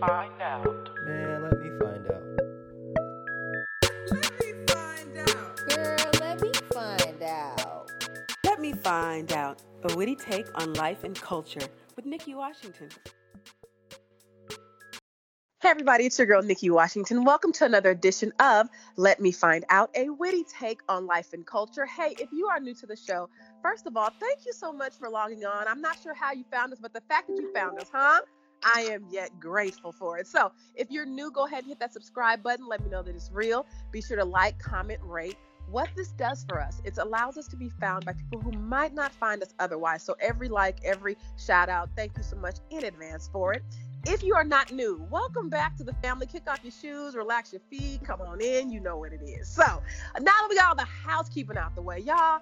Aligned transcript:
find 0.00 0.40
out. 0.40 0.90
Man, 1.04 1.42
let 1.42 1.58
me 1.58 1.70
find 1.80 2.06
out. 2.06 2.22
Let 4.12 4.40
me 4.40 4.52
find 4.68 5.18
out. 5.18 5.56
Girl, 5.68 6.10
let 6.20 6.40
me 6.40 6.52
find 6.72 7.22
out. 7.22 7.90
Let 8.44 8.60
me 8.60 8.72
find 8.74 9.32
out. 9.32 9.62
A 9.90 9.96
witty 9.96 10.14
take 10.14 10.46
on 10.60 10.74
life 10.74 11.02
and 11.02 11.20
culture 11.20 11.66
with 11.96 12.06
Nikki 12.06 12.34
Washington. 12.34 12.90
Hey 15.60 15.70
everybody, 15.70 16.06
it's 16.06 16.16
your 16.16 16.28
girl 16.28 16.42
Nikki 16.42 16.70
Washington. 16.70 17.24
Welcome 17.24 17.52
to 17.54 17.64
another 17.64 17.90
edition 17.90 18.32
of 18.38 18.68
Let 18.96 19.20
Me 19.20 19.32
Find 19.32 19.64
Out, 19.68 19.90
a 19.96 20.08
witty 20.08 20.44
take 20.44 20.80
on 20.88 21.06
life 21.06 21.32
and 21.32 21.44
culture. 21.44 21.84
Hey, 21.84 22.14
if 22.20 22.28
you 22.32 22.46
are 22.46 22.60
new 22.60 22.74
to 22.74 22.86
the 22.86 22.94
show, 22.94 23.28
first 23.60 23.88
of 23.88 23.96
all, 23.96 24.10
thank 24.20 24.46
you 24.46 24.52
so 24.52 24.72
much 24.72 24.94
for 24.96 25.10
logging 25.10 25.44
on. 25.44 25.66
I'm 25.66 25.80
not 25.80 25.98
sure 26.00 26.14
how 26.14 26.32
you 26.32 26.44
found 26.52 26.72
us, 26.72 26.78
but 26.80 26.92
the 26.94 27.00
fact 27.02 27.26
that 27.26 27.36
you 27.36 27.52
found 27.52 27.80
us, 27.80 27.90
huh? 27.92 28.20
I 28.64 28.82
am 28.90 29.04
yet 29.10 29.38
grateful 29.40 29.92
for 29.92 30.18
it. 30.18 30.26
So, 30.26 30.52
if 30.74 30.90
you're 30.90 31.06
new, 31.06 31.30
go 31.30 31.46
ahead 31.46 31.60
and 31.60 31.68
hit 31.68 31.80
that 31.80 31.92
subscribe 31.92 32.42
button. 32.42 32.66
Let 32.66 32.82
me 32.82 32.90
know 32.90 33.02
that 33.02 33.14
it's 33.14 33.30
real. 33.32 33.66
Be 33.92 34.00
sure 34.02 34.16
to 34.16 34.24
like, 34.24 34.58
comment, 34.58 35.00
rate. 35.02 35.36
What 35.70 35.90
this 35.94 36.08
does 36.12 36.44
for 36.48 36.60
us, 36.60 36.80
it 36.84 36.96
allows 36.96 37.36
us 37.36 37.46
to 37.48 37.56
be 37.56 37.68
found 37.68 38.06
by 38.06 38.14
people 38.14 38.40
who 38.40 38.52
might 38.58 38.94
not 38.94 39.12
find 39.12 39.42
us 39.42 39.52
otherwise. 39.58 40.02
So, 40.02 40.16
every 40.20 40.48
like, 40.48 40.78
every 40.84 41.16
shout 41.36 41.68
out, 41.68 41.90
thank 41.96 42.16
you 42.16 42.22
so 42.22 42.36
much 42.36 42.56
in 42.70 42.84
advance 42.84 43.28
for 43.32 43.52
it. 43.52 43.62
If 44.06 44.22
you 44.22 44.34
are 44.34 44.44
not 44.44 44.72
new, 44.72 45.04
welcome 45.10 45.50
back 45.50 45.76
to 45.76 45.84
the 45.84 45.92
family. 45.94 46.26
Kick 46.26 46.48
off 46.48 46.60
your 46.62 46.72
shoes, 46.72 47.14
relax 47.14 47.52
your 47.52 47.60
feet, 47.68 48.02
come 48.04 48.22
on 48.22 48.40
in. 48.40 48.70
You 48.70 48.80
know 48.80 48.96
what 48.96 49.12
it 49.12 49.20
is. 49.22 49.48
So, 49.48 49.62
now 49.62 49.82
that 50.20 50.46
we 50.48 50.56
got 50.56 50.68
all 50.68 50.74
the 50.74 50.84
housekeeping 50.84 51.58
out 51.58 51.74
the 51.74 51.82
way, 51.82 51.98
y'all, 51.98 52.40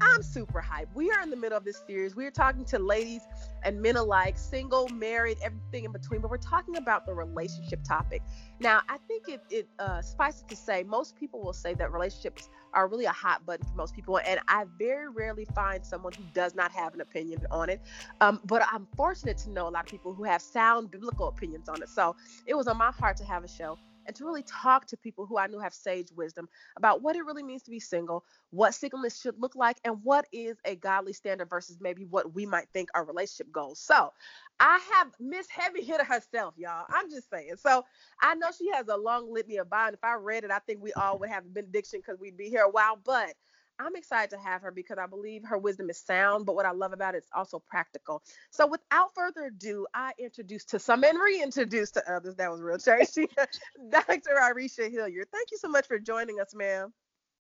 I'm 0.00 0.22
super 0.22 0.62
hyped. 0.62 0.94
We 0.94 1.10
are 1.10 1.22
in 1.22 1.30
the 1.30 1.36
middle 1.36 1.56
of 1.56 1.64
this 1.64 1.80
series. 1.86 2.14
We 2.14 2.26
are 2.26 2.30
talking 2.30 2.64
to 2.66 2.78
ladies 2.78 3.22
and 3.62 3.80
men 3.80 3.96
alike, 3.96 4.38
single, 4.38 4.88
married, 4.88 5.38
everything 5.42 5.84
in 5.84 5.92
between, 5.92 6.20
but 6.20 6.30
we're 6.30 6.36
talking 6.38 6.76
about 6.76 7.06
the 7.06 7.14
relationship 7.14 7.82
topic. 7.84 8.22
Now, 8.60 8.82
I 8.88 8.98
think 9.08 9.28
it, 9.28 9.40
it 9.50 9.68
uh, 9.78 10.02
to 10.48 10.56
say 10.56 10.82
most 10.82 11.16
people 11.16 11.42
will 11.42 11.52
say 11.52 11.74
that 11.74 11.92
relationships 11.92 12.48
are 12.72 12.88
really 12.88 13.06
a 13.06 13.12
hot 13.12 13.44
button 13.46 13.66
for 13.66 13.74
most 13.74 13.94
people, 13.94 14.18
and 14.26 14.40
I 14.48 14.64
very 14.78 15.08
rarely 15.08 15.46
find 15.54 15.84
someone 15.84 16.12
who 16.12 16.24
does 16.34 16.54
not 16.54 16.72
have 16.72 16.94
an 16.94 17.00
opinion 17.00 17.40
on 17.50 17.70
it. 17.70 17.80
Um, 18.20 18.40
but 18.44 18.62
I'm 18.70 18.86
fortunate 18.96 19.38
to 19.38 19.50
know 19.50 19.68
a 19.68 19.70
lot 19.70 19.84
of 19.84 19.90
people 19.90 20.14
who 20.14 20.24
have 20.24 20.42
sound 20.42 20.90
biblical 20.90 21.28
opinions 21.28 21.68
on 21.68 21.82
it. 21.82 21.88
So 21.88 22.16
it 22.46 22.54
was 22.54 22.66
on 22.66 22.76
my 22.76 22.90
heart 22.90 23.16
to 23.18 23.24
have 23.24 23.44
a 23.44 23.48
show 23.48 23.78
and 24.06 24.16
to 24.16 24.24
really 24.24 24.44
talk 24.44 24.86
to 24.86 24.96
people 24.96 25.26
who 25.26 25.38
I 25.38 25.46
knew 25.46 25.58
have 25.58 25.74
sage 25.74 26.08
wisdom 26.16 26.48
about 26.76 27.02
what 27.02 27.16
it 27.16 27.24
really 27.24 27.42
means 27.42 27.62
to 27.64 27.70
be 27.70 27.80
single, 27.80 28.24
what 28.50 28.74
singleness 28.74 29.20
should 29.20 29.40
look 29.40 29.54
like, 29.56 29.78
and 29.84 29.98
what 30.02 30.26
is 30.32 30.56
a 30.64 30.76
godly 30.76 31.12
standard 31.12 31.50
versus 31.50 31.78
maybe 31.80 32.04
what 32.04 32.34
we 32.34 32.46
might 32.46 32.68
think 32.72 32.90
are 32.94 33.04
relationship 33.04 33.52
goals. 33.52 33.80
So 33.80 34.12
I 34.60 34.80
have 34.94 35.08
Miss 35.20 35.48
Heavy 35.50 35.82
Hitter 35.82 36.04
herself, 36.04 36.54
y'all. 36.56 36.86
I'm 36.88 37.10
just 37.10 37.30
saying. 37.30 37.56
So 37.58 37.84
I 38.22 38.34
know 38.36 38.48
she 38.56 38.70
has 38.70 38.88
a 38.88 38.96
long 38.96 39.32
litany 39.32 39.58
of 39.58 39.68
bond. 39.68 39.94
If 39.94 40.04
I 40.04 40.14
read 40.14 40.44
it, 40.44 40.50
I 40.50 40.60
think 40.60 40.82
we 40.82 40.92
all 40.94 41.18
would 41.18 41.28
have 41.28 41.44
a 41.44 41.48
benediction 41.48 42.00
because 42.00 42.20
we'd 42.20 42.36
be 42.36 42.48
here 42.48 42.62
a 42.62 42.70
while. 42.70 42.98
But 43.04 43.34
I'm 43.78 43.96
excited 43.96 44.30
to 44.30 44.38
have 44.42 44.62
her 44.62 44.70
because 44.70 44.98
I 44.98 45.06
believe 45.06 45.44
her 45.44 45.58
wisdom 45.58 45.90
is 45.90 45.98
sound, 46.00 46.46
but 46.46 46.54
what 46.54 46.66
I 46.66 46.72
love 46.72 46.92
about 46.92 47.14
it 47.14 47.18
is 47.18 47.30
also 47.34 47.58
practical. 47.60 48.22
So 48.50 48.66
without 48.66 49.14
further 49.14 49.46
ado, 49.46 49.86
I 49.94 50.12
introduce 50.18 50.64
to 50.66 50.78
some 50.78 51.04
and 51.04 51.18
reintroduce 51.20 51.92
to 51.92 52.12
others. 52.12 52.36
That 52.36 52.50
was 52.50 52.62
real 52.62 52.78
churchy. 52.78 53.28
Dr. 53.90 54.20
Irishea 54.40 54.90
Hilliard. 54.90 55.28
Thank 55.32 55.50
you 55.52 55.58
so 55.58 55.68
much 55.68 55.86
for 55.86 55.98
joining 55.98 56.40
us, 56.40 56.54
ma'am. 56.54 56.92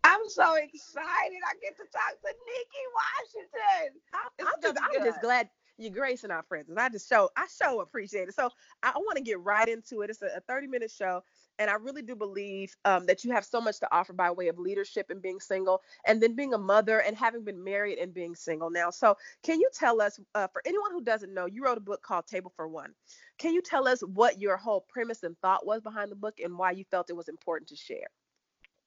I'm 0.04 0.28
so 0.30 0.56
excited. 0.56 1.40
I 1.48 1.54
get 1.62 1.78
to 1.78 1.84
talk 1.92 2.22
to 2.22 2.28
Nikki 2.28 2.86
Washington. 2.96 4.02
I'm, 4.14 4.48
I'm 4.48 4.62
just, 4.62 4.78
I'm 4.82 5.06
just 5.06 5.22
glad 5.22 5.50
you're 5.78 5.92
gracing 5.94 6.32
our 6.32 6.44
presence. 6.44 6.78
I 6.78 6.90
just 6.90 7.10
show 7.10 7.30
I 7.38 7.48
show 7.62 7.82
appreciate 7.82 8.28
it. 8.30 8.36
So 8.36 8.50
I, 8.84 8.92
I 8.96 9.00
want 9.00 9.18
to 9.18 9.24
get 9.24 9.40
right 9.42 9.68
into 9.68 10.02
it. 10.02 10.10
It's 10.10 10.22
a, 10.22 10.38
a 10.38 10.42
30 10.42 10.68
minute 10.68 10.92
show, 10.92 11.24
and 11.60 11.70
I 11.70 11.76
really 11.76 12.02
do 12.02 12.16
believe 12.16 12.76
um, 12.86 13.06
that 13.06 13.24
you 13.24 13.32
have 13.32 13.46
so 13.46 13.62
much 13.62 13.80
to 13.80 13.88
offer 13.96 14.14
by 14.14 14.32
way 14.32 14.48
of 14.48 14.58
leadership 14.58 15.10
and 15.10 15.22
being 15.22 15.40
single, 15.40 15.82
and 16.06 16.22
then 16.22 16.36
being 16.36 16.54
a 16.54 16.58
mother 16.58 17.00
and 17.00 17.16
having 17.16 17.44
been 17.44 17.64
married 17.64 17.98
and 18.00 18.14
being 18.14 18.36
single 18.36 18.70
now. 18.70 18.90
So 18.90 19.16
can 19.44 19.60
you 19.60 19.70
tell 19.74 20.02
us, 20.02 20.20
uh, 20.36 20.48
for 20.48 20.62
anyone 20.66 20.92
who 20.92 21.04
doesn't 21.04 21.34
know, 21.34 21.46
you 21.46 21.64
wrote 21.64 21.78
a 21.78 21.82
book 21.82 22.02
called 22.02 22.28
Table 22.28 22.52
for 22.56 22.68
One. 22.68 22.94
Can 23.38 23.54
you 23.54 23.62
tell 23.62 23.88
us 23.88 24.02
what 24.02 24.40
your 24.42 24.58
whole 24.58 24.82
premise 24.90 25.24
and 25.24 25.38
thought 25.40 25.66
was 25.66 25.82
behind 25.82 26.12
the 26.12 26.16
book 26.16 26.40
and 26.44 26.58
why 26.58 26.72
you 26.72 26.86
felt 26.86 27.10
it 27.10 27.16
was 27.16 27.30
important 27.30 27.70
to 27.70 27.76
share? 27.76 28.08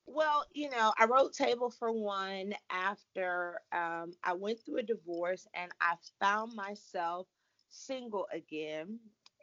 Well, 0.06 0.44
you 0.52 0.70
know, 0.70 0.92
I 0.98 1.06
wrote 1.06 1.32
Table 1.34 1.70
for 1.70 1.90
One 1.92 2.54
after 2.70 3.60
um, 3.72 4.12
I 4.22 4.34
went 4.34 4.60
through 4.64 4.78
a 4.78 4.82
divorce 4.82 5.46
and 5.54 5.70
I 5.80 5.94
found 6.20 6.54
myself 6.54 7.26
single 7.70 8.26
again. 8.32 8.98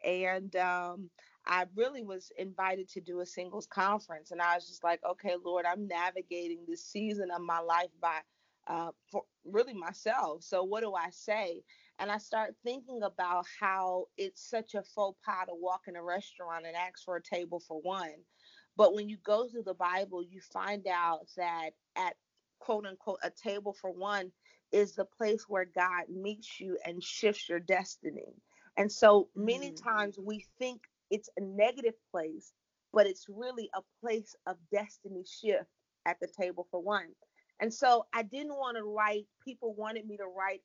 And 0.06 0.56
um, 0.56 1.10
I 1.46 1.66
really 1.76 2.04
was 2.04 2.32
invited 2.38 2.90
to 2.90 3.02
do 3.02 3.20
a 3.20 3.26
singles 3.26 3.68
conference. 3.68 4.32
And 4.32 4.42
I 4.42 4.56
was 4.56 4.68
just 4.68 4.84
like, 4.84 5.02
okay, 5.04 5.36
Lord, 5.44 5.66
I'm 5.66 5.88
navigating 5.88 6.60
this 6.68 6.86
season 6.86 7.30
of 7.32 7.42
my 7.42 7.60
life 7.60 7.90
by 8.02 8.20
uh, 8.68 8.92
for 9.12 9.24
really 9.44 9.74
myself. 9.74 10.44
So 10.44 10.64
what 10.64 10.82
do 10.82 10.94
I 10.94 11.10
say? 11.10 11.64
And 12.00 12.10
I 12.10 12.18
start 12.18 12.56
thinking 12.64 13.02
about 13.04 13.46
how 13.60 14.06
it's 14.18 14.50
such 14.50 14.74
a 14.74 14.84
faux 14.84 15.20
pas 15.26 15.48
to 15.48 15.54
walk 15.54 15.82
in 15.88 15.96
a 15.96 16.04
restaurant 16.04 16.66
and 16.66 16.76
ask 16.76 17.04
for 17.04 17.18
a 17.18 17.22
table 17.22 17.60
for 17.60 17.82
one. 17.82 18.16
But 18.78 18.96
when 18.96 19.10
you 19.10 19.18
go 19.24 19.48
through 19.48 19.64
the 19.64 19.74
Bible, 19.74 20.24
you 20.24 20.40
find 20.42 20.88
out 20.88 21.28
that 21.38 21.72
at 21.96 22.16
quote 22.60 22.86
unquote 22.86 23.20
a 23.22 23.30
table 23.30 23.74
for 23.74 23.92
one 23.92 24.32
is 24.72 24.96
the 24.96 25.06
place 25.06 25.46
where 25.48 25.66
God 25.66 26.06
meets 26.10 26.60
you 26.60 26.78
and 26.86 27.04
shifts 27.04 27.48
your 27.50 27.60
destiny. 27.60 28.34
And 28.78 28.92
so 28.92 29.30
many 29.36 29.72
mm. 29.72 29.84
times 29.84 30.18
we 30.18 30.46
think 30.58 30.82
it's 31.14 31.30
a 31.38 31.42
negative 31.42 31.94
place, 32.12 32.54
but 32.92 33.06
it's 33.06 33.28
really 33.30 33.70
a 33.76 33.82
place 34.02 34.36
of 34.48 34.58
destiny 34.72 35.24
shift 35.26 35.70
at 36.06 36.18
the 36.20 36.28
table 36.28 36.68
for 36.72 36.82
one. 36.82 37.08
And 37.60 37.74
so 37.74 38.06
I 38.14 38.24
didn't 38.24 38.56
want 38.56 38.78
to 38.78 38.84
write, 38.84 39.26
people 39.46 39.76
wanted 39.76 40.08
me 40.08 40.18
to 40.18 40.26
write 40.26 40.62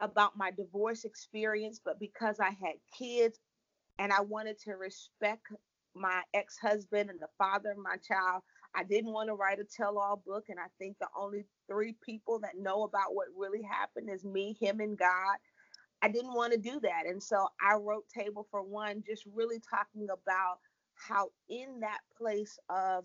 about 0.00 0.36
my 0.36 0.52
divorce 0.52 1.04
experience, 1.04 1.80
but 1.84 1.98
because 1.98 2.38
I 2.38 2.50
had 2.50 2.76
kids 2.96 3.40
and 3.98 4.12
I 4.12 4.20
wanted 4.20 4.58
to 4.60 4.74
respect 4.74 5.42
my 5.94 6.22
ex-husband 6.34 7.10
and 7.10 7.20
the 7.20 7.28
father 7.36 7.72
of 7.72 7.78
my 7.78 7.96
child. 7.96 8.42
I 8.76 8.84
didn't 8.84 9.12
want 9.12 9.28
to 9.28 9.34
write 9.34 9.58
a 9.58 9.64
tell-all 9.64 10.22
book, 10.24 10.44
and 10.50 10.58
I 10.60 10.68
think 10.78 10.96
the 11.00 11.08
only 11.18 11.46
three 11.68 11.96
people 12.04 12.38
that 12.40 12.58
know 12.58 12.84
about 12.84 13.14
what 13.14 13.26
really 13.36 13.62
happened 13.62 14.08
is 14.08 14.24
me, 14.24 14.56
him, 14.60 14.78
and 14.80 14.96
God. 14.96 15.38
I 16.02 16.08
didn't 16.08 16.34
want 16.34 16.52
to 16.52 16.58
do 16.58 16.80
that, 16.80 17.06
and 17.06 17.22
so 17.22 17.48
I 17.60 17.74
wrote 17.74 18.08
Table 18.08 18.46
for 18.50 18.62
One, 18.62 19.02
just 19.06 19.24
really 19.34 19.60
talking 19.68 20.08
about 20.10 20.58
how 20.94 21.30
in 21.48 21.80
that 21.80 22.00
place 22.16 22.58
of 22.68 23.04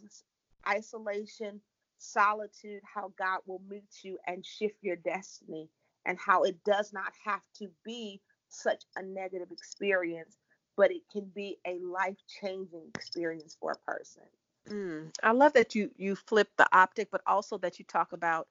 isolation, 0.67 1.61
solitude, 1.97 2.81
how 2.83 3.13
God 3.17 3.39
will 3.45 3.61
meet 3.67 4.03
you 4.03 4.17
and 4.27 4.45
shift 4.45 4.75
your 4.81 4.95
destiny, 4.95 5.69
and 6.05 6.17
how 6.19 6.43
it 6.43 6.63
does 6.63 6.93
not 6.93 7.13
have 7.25 7.41
to 7.59 7.67
be 7.83 8.21
such 8.49 8.83
a 8.95 9.01
negative 9.01 9.51
experience 9.51 10.37
but 10.75 10.91
it 10.91 11.01
can 11.11 11.29
be 11.35 11.57
a 11.65 11.79
life 11.79 12.17
changing 12.41 12.89
experience 12.95 13.55
for 13.59 13.71
a 13.71 13.91
person. 13.91 14.23
Mm, 14.69 15.13
I 15.21 15.31
love 15.31 15.53
that 15.53 15.75
you 15.75 15.91
you 15.97 16.15
flip 16.15 16.49
the 16.57 16.67
optic, 16.71 17.09
but 17.11 17.21
also 17.27 17.57
that 17.59 17.79
you 17.79 17.85
talk 17.85 18.13
about 18.13 18.47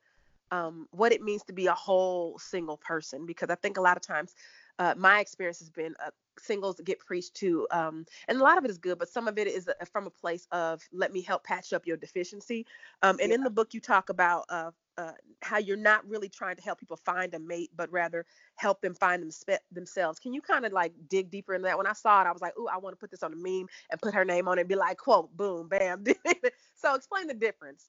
um, 0.52 0.86
what 0.90 1.12
it 1.12 1.22
means 1.22 1.42
to 1.44 1.52
be 1.52 1.66
a 1.66 1.74
whole 1.74 2.38
single 2.38 2.76
person. 2.76 3.26
Because 3.26 3.50
I 3.50 3.56
think 3.56 3.78
a 3.78 3.80
lot 3.80 3.96
of 3.96 4.02
times, 4.02 4.34
uh, 4.78 4.94
my 4.96 5.18
experience 5.18 5.58
has 5.58 5.70
been 5.70 5.94
uh, 6.04 6.10
singles 6.38 6.80
get 6.84 6.98
preached 6.98 7.34
to, 7.36 7.66
um, 7.70 8.04
and 8.28 8.38
a 8.38 8.42
lot 8.42 8.58
of 8.58 8.64
it 8.64 8.70
is 8.70 8.78
good, 8.78 8.98
but 8.98 9.08
some 9.08 9.26
of 9.26 9.38
it 9.38 9.46
is 9.46 9.68
uh, 9.68 9.84
from 9.90 10.06
a 10.06 10.10
place 10.10 10.46
of 10.52 10.82
let 10.92 11.12
me 11.12 11.22
help 11.22 11.42
patch 11.44 11.72
up 11.72 11.86
your 11.86 11.96
deficiency. 11.96 12.66
Um, 13.02 13.18
and 13.20 13.30
yeah. 13.30 13.36
in 13.36 13.42
the 13.42 13.50
book, 13.50 13.74
you 13.74 13.80
talk 13.80 14.10
about 14.10 14.44
uh, 14.48 14.70
uh, 14.98 15.12
how 15.40 15.58
you're 15.58 15.76
not 15.76 16.06
really 16.06 16.28
trying 16.28 16.56
to 16.56 16.62
help 16.62 16.78
people 16.78 16.96
find 16.96 17.32
a 17.34 17.38
mate, 17.38 17.70
but 17.74 17.90
rather 17.90 18.26
help 18.56 18.80
them 18.82 18.94
find 18.94 19.22
them 19.22 19.30
spe- 19.30 19.62
themselves. 19.70 20.18
Can 20.18 20.34
you 20.34 20.42
kind 20.42 20.66
of 20.66 20.72
like 20.72 20.92
dig 21.08 21.30
deeper 21.30 21.54
into 21.54 21.64
that? 21.64 21.78
When 21.78 21.86
I 21.86 21.94
saw 21.94 22.20
it, 22.22 22.26
I 22.26 22.32
was 22.32 22.42
like, 22.42 22.58
"Ooh, 22.58 22.68
I 22.68 22.76
want 22.76 22.92
to 22.92 23.00
put 23.00 23.10
this 23.10 23.22
on 23.22 23.32
a 23.32 23.36
meme 23.36 23.68
and 23.90 24.00
put 24.00 24.14
her 24.14 24.24
name 24.24 24.48
on 24.48 24.58
it 24.58 24.62
and 24.62 24.68
be 24.68 24.74
like, 24.74 24.98
quote, 24.98 25.34
boom, 25.36 25.68
bam." 25.68 26.04
so 26.74 26.94
explain 26.94 27.26
the 27.26 27.34
difference. 27.34 27.88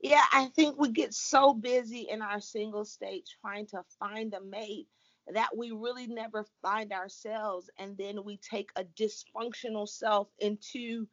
Yeah, 0.00 0.24
I 0.32 0.46
think 0.46 0.78
we 0.78 0.90
get 0.90 1.14
so 1.14 1.54
busy 1.54 2.08
in 2.10 2.22
our 2.22 2.40
single 2.40 2.84
state 2.84 3.28
trying 3.40 3.66
to 3.68 3.82
find 3.98 4.34
a 4.34 4.40
mate 4.40 4.88
that 5.32 5.56
we 5.56 5.70
really 5.70 6.06
never 6.06 6.44
find 6.60 6.92
ourselves, 6.92 7.70
and 7.78 7.96
then 7.96 8.24
we 8.24 8.38
take 8.38 8.70
a 8.76 8.84
dysfunctional 8.84 9.88
self 9.88 10.28
into 10.38 11.06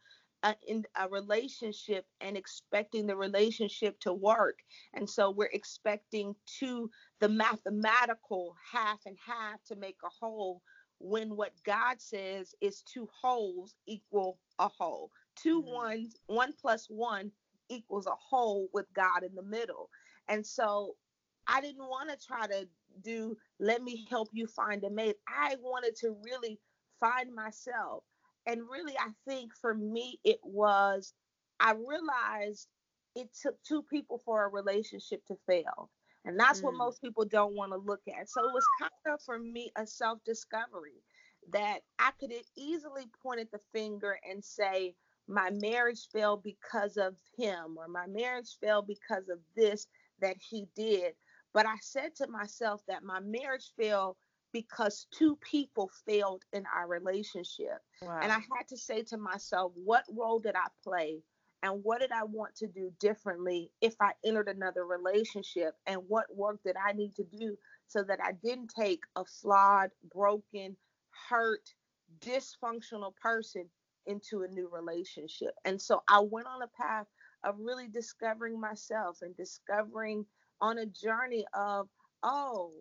a, 0.44 0.56
in 0.68 0.86
a 0.96 1.08
relationship 1.10 2.06
and 2.22 2.38
expecting 2.38 3.06
the 3.06 3.16
relationship 3.16 4.00
to 4.00 4.14
work. 4.14 4.60
And 4.94 5.10
so 5.10 5.32
we're 5.32 5.50
expecting 5.54 6.36
to 6.60 6.90
the 7.20 7.30
mathematical 7.30 8.56
half 8.72 9.00
and 9.06 9.18
half 9.26 9.64
to 9.66 9.76
make 9.76 9.98
a 10.04 10.10
whole 10.20 10.62
when 11.00 11.36
what 11.36 11.54
God 11.66 12.02
says 12.02 12.54
is 12.62 12.82
two 12.82 13.08
wholes 13.22 13.76
equal 13.86 14.40
a 14.60 14.68
whole. 14.68 15.12
2 15.38 15.62
mm-hmm. 15.62 15.74
ones, 15.74 16.16
one 16.28 16.54
plus 16.60 16.88
one 16.90 17.32
equals 17.70 18.08
a 18.08 18.16
whole 18.16 18.68
with 18.74 18.86
God 18.94 19.24
in 19.24 19.36
the 19.36 19.44
middle. 19.44 19.90
And 20.28 20.46
so 20.46 20.96
I 21.48 21.62
didn't 21.62 21.88
want 21.88 22.10
to 22.10 22.26
try 22.26 22.48
to 22.48 22.68
do, 23.04 23.38
let 23.60 23.82
me 23.82 24.06
help 24.10 24.30
you 24.34 24.48
find 24.48 24.84
a 24.84 24.90
mate. 24.90 25.18
I 25.28 25.56
wanted 25.62 25.96
to 25.98 26.16
really 26.24 26.60
find 27.00 27.34
myself 27.34 28.04
and 28.50 28.62
really, 28.62 28.94
I 28.98 29.10
think 29.28 29.54
for 29.54 29.74
me, 29.76 30.20
it 30.24 30.40
was, 30.44 31.14
I 31.60 31.74
realized 31.74 32.68
it 33.16 33.30
took 33.40 33.62
two 33.64 33.84
people 33.84 34.22
for 34.26 34.46
a 34.46 34.50
relationship 34.50 35.26
to 35.28 35.36
fail. 35.46 35.90
And 36.26 36.40
that's 36.40 36.62
mm. 36.62 36.66
what 36.66 36.76
most 36.76 37.02
people 37.02 37.26
don't 37.26 37.56
want 37.56 37.72
to 37.74 37.78
look 37.78 38.02
at. 38.08 38.30
So 38.30 38.42
it 38.42 38.54
was 38.54 38.66
kind 38.80 39.14
of 39.14 39.22
for 39.22 39.38
me 39.40 39.72
a 39.76 39.86
self 39.86 40.20
discovery 40.26 41.04
that 41.52 41.80
I 42.00 42.12
could 42.20 42.34
easily 42.58 43.06
point 43.22 43.40
at 43.40 43.52
the 43.52 43.60
finger 43.72 44.18
and 44.30 44.44
say, 44.44 44.96
my 45.30 45.52
marriage 45.52 46.08
failed 46.12 46.42
because 46.44 46.98
of 46.98 47.16
him, 47.38 47.78
or 47.78 47.88
my 47.88 48.08
marriage 48.08 48.58
failed 48.62 48.88
because 48.88 49.30
of 49.30 49.38
this 49.56 49.88
that 50.22 50.36
he 50.40 50.66
did. 50.76 51.14
But 51.54 51.68
I 51.68 51.76
said 51.82 52.16
to 52.16 52.28
myself 52.28 52.82
that 52.88 53.04
my 53.04 53.20
marriage 53.20 53.72
failed 53.78 54.18
because 54.52 55.06
two 55.12 55.38
people 55.38 55.92
failed 56.08 56.44
in 56.52 56.64
our 56.76 56.88
relationship. 56.88 57.78
Wow. 58.02 58.20
And 58.22 58.32
I 58.32 58.40
had 58.56 58.68
to 58.70 58.78
say 58.78 59.04
to 59.04 59.18
myself, 59.18 59.72
what 59.76 60.04
role 60.12 60.40
did 60.40 60.56
I 60.56 60.68
play? 60.84 61.22
And 61.62 61.84
what 61.84 62.02
did 62.02 62.12
I 62.12 62.24
want 62.24 62.56
to 62.56 62.68
do 62.68 62.92
differently 63.00 63.70
if 63.82 63.94
I 64.02 64.14
entered 64.26 64.48
another 64.48 64.86
relationship? 64.86 65.76
And 65.86 66.02
what 66.08 66.26
work 66.36 66.60
did 66.64 66.76
I 66.84 66.94
need 66.94 67.16
to 67.18 67.24
do 67.24 67.56
so 67.88 68.02
that 68.04 68.20
I 68.24 68.32
didn't 68.44 68.74
take 68.76 69.02
a 69.16 69.26
flawed, 69.26 69.92
broken, 70.12 70.76
hurt, 71.30 71.70
dysfunctional 72.22 73.16
person 73.22 73.70
into 74.10 74.44
a 74.44 74.48
new 74.48 74.70
relationship? 74.72 75.54
And 75.66 75.82
so 75.82 76.04
I 76.10 76.20
went 76.20 76.48
on 76.48 76.62
a 76.62 76.82
path 76.82 77.08
of 77.44 77.56
really 77.60 77.88
discovering 77.88 78.60
myself 78.60 79.20
and 79.22 79.36
discovering 79.38 80.26
on 80.62 80.80
a 80.80 80.86
journey 80.86 81.46
of, 81.54 81.88
oh, 82.24 82.74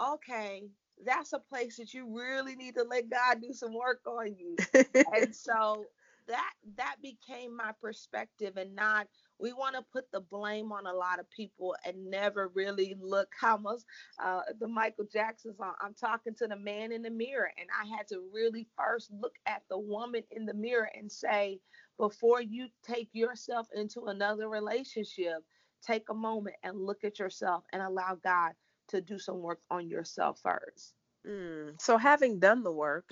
okay, 0.00 0.64
that's 1.04 1.32
a 1.32 1.38
place 1.38 1.76
that 1.76 1.94
you 1.94 2.16
really 2.16 2.56
need 2.56 2.74
to 2.76 2.84
let 2.84 3.10
God 3.10 3.40
do 3.40 3.52
some 3.52 3.74
work 3.74 4.00
on 4.06 4.34
you. 4.36 4.56
and 5.14 5.34
so 5.34 5.84
that 6.26 6.52
that 6.76 6.96
became 7.02 7.56
my 7.56 7.72
perspective 7.80 8.56
and 8.56 8.74
not 8.74 9.06
we 9.38 9.52
want 9.52 9.74
to 9.74 9.82
put 9.92 10.10
the 10.12 10.20
blame 10.20 10.72
on 10.72 10.86
a 10.86 10.92
lot 10.92 11.18
of 11.18 11.30
people 11.30 11.74
and 11.84 12.10
never 12.10 12.50
really 12.54 12.96
look 13.00 13.28
how 13.38 13.56
much 13.56 13.80
uh, 14.22 14.40
the 14.60 14.68
Michael 14.68 15.06
Jackson's 15.12 15.56
song. 15.56 15.74
I'm 15.80 15.94
talking 15.94 16.34
to 16.36 16.46
the 16.46 16.56
man 16.56 16.92
in 16.92 17.02
the 17.02 17.10
mirror, 17.10 17.50
and 17.58 17.68
I 17.78 17.96
had 17.96 18.06
to 18.08 18.22
really 18.32 18.66
first 18.76 19.10
look 19.12 19.34
at 19.46 19.62
the 19.68 19.78
woman 19.78 20.22
in 20.30 20.46
the 20.46 20.54
mirror 20.54 20.90
and 20.96 21.10
say, 21.10 21.60
before 21.98 22.40
you 22.40 22.68
take 22.86 23.08
yourself 23.12 23.68
into 23.74 24.04
another 24.06 24.48
relationship, 24.48 25.38
take 25.86 26.08
a 26.10 26.14
moment 26.14 26.56
and 26.62 26.80
look 26.80 27.04
at 27.04 27.18
yourself 27.18 27.64
and 27.72 27.82
allow 27.82 28.18
God 28.22 28.52
to 28.88 29.00
do 29.00 29.18
some 29.18 29.40
work 29.40 29.60
on 29.70 29.88
yourself 29.88 30.40
first. 30.42 30.94
Mm. 31.26 31.80
So, 31.80 31.96
having 31.96 32.38
done 32.38 32.62
the 32.62 32.72
work 32.72 33.06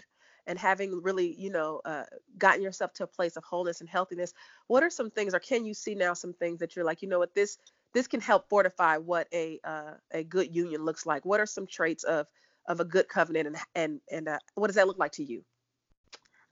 and 0.47 0.59
having 0.59 1.03
really, 1.03 1.35
you 1.39 1.51
know, 1.51 1.81
uh, 1.85 2.05
gotten 2.39 2.63
yourself 2.63 2.93
to 2.95 3.05
a 3.05 3.07
place 3.07 3.37
of 3.37 3.45
wholeness 3.45 3.81
and 3.81 3.89
healthiness, 3.89 4.35
what 4.67 4.83
are 4.83 4.91
some 4.91 5.11
things, 5.11 5.35
or 5.35 5.41
can 5.41 5.65
you 5.65 5.75
see 5.75 5.95
now 5.95 6.15
some 6.15 6.33
things 6.33 6.59
that 6.61 6.75
you're 6.75 6.85
like, 6.85 7.03
you 7.03 7.09
know 7.09 7.19
what, 7.19 7.35
this 7.35 7.59
this 7.95 8.07
can 8.07 8.21
help 8.21 8.49
fortify 8.49 8.97
what 8.97 9.29
a 9.33 9.61
uh, 9.65 9.93
a 10.13 10.25
good 10.25 10.55
union 10.55 10.85
looks 10.85 11.07
like? 11.07 11.25
What 11.25 11.41
are 11.41 11.47
some 11.47 11.67
traits 11.67 12.05
of 12.05 12.27
of 12.67 12.81
a 12.81 12.85
good 12.85 13.09
covenant, 13.09 13.49
and 13.49 13.57
and 13.75 14.01
and 14.11 14.29
uh, 14.29 14.39
what 14.55 14.69
does 14.69 14.77
that 14.77 14.87
look 14.87 14.99
like 14.99 15.13
to 15.13 15.25
you? 15.25 15.45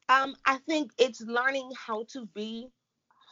Um, 0.09 0.35
I 0.45 0.57
think 0.67 0.93
it's 0.99 1.21
learning 1.21 1.71
how 1.77 2.05
to 2.13 2.27
be 2.27 2.69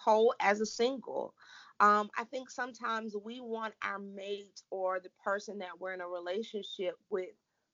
whole 0.05 0.35
as 0.41 0.61
a 0.61 0.67
single. 0.67 1.35
Um, 1.81 2.11
I 2.17 2.25
think 2.25 2.51
sometimes 2.51 3.15
we 3.25 3.41
want 3.41 3.75
our 3.83 3.99
mate 3.99 4.63
or 4.71 5.01
the 5.01 5.11
person 5.23 5.59
that 5.59 5.79
we're 5.79 5.93
in 5.93 6.01
a 6.01 6.09
relationship 6.09 6.95
with 7.11 7.31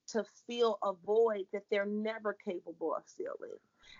to 0.08 0.24
fill 0.46 0.78
a 0.82 0.92
void 0.92 1.46
that 1.52 1.64
they're 1.70 1.86
never 1.86 2.36
capable 2.44 2.94
of 2.94 3.04
filling. 3.06 3.58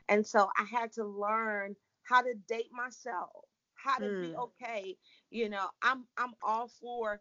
And 0.09 0.27
so 0.27 0.49
I 0.59 0.65
had 0.65 0.93
to 0.93 1.05
learn 1.05 1.77
how 2.03 2.23
to 2.23 2.35
date 2.49 2.71
myself, 2.73 3.45
how 3.75 3.99
to 3.99 4.21
be 4.21 4.33
hmm. 4.33 4.41
okay. 4.41 4.97
You 5.31 5.49
know, 5.49 5.67
I'm 5.83 6.05
I'm 6.17 6.35
all 6.43 6.69
for 6.81 7.21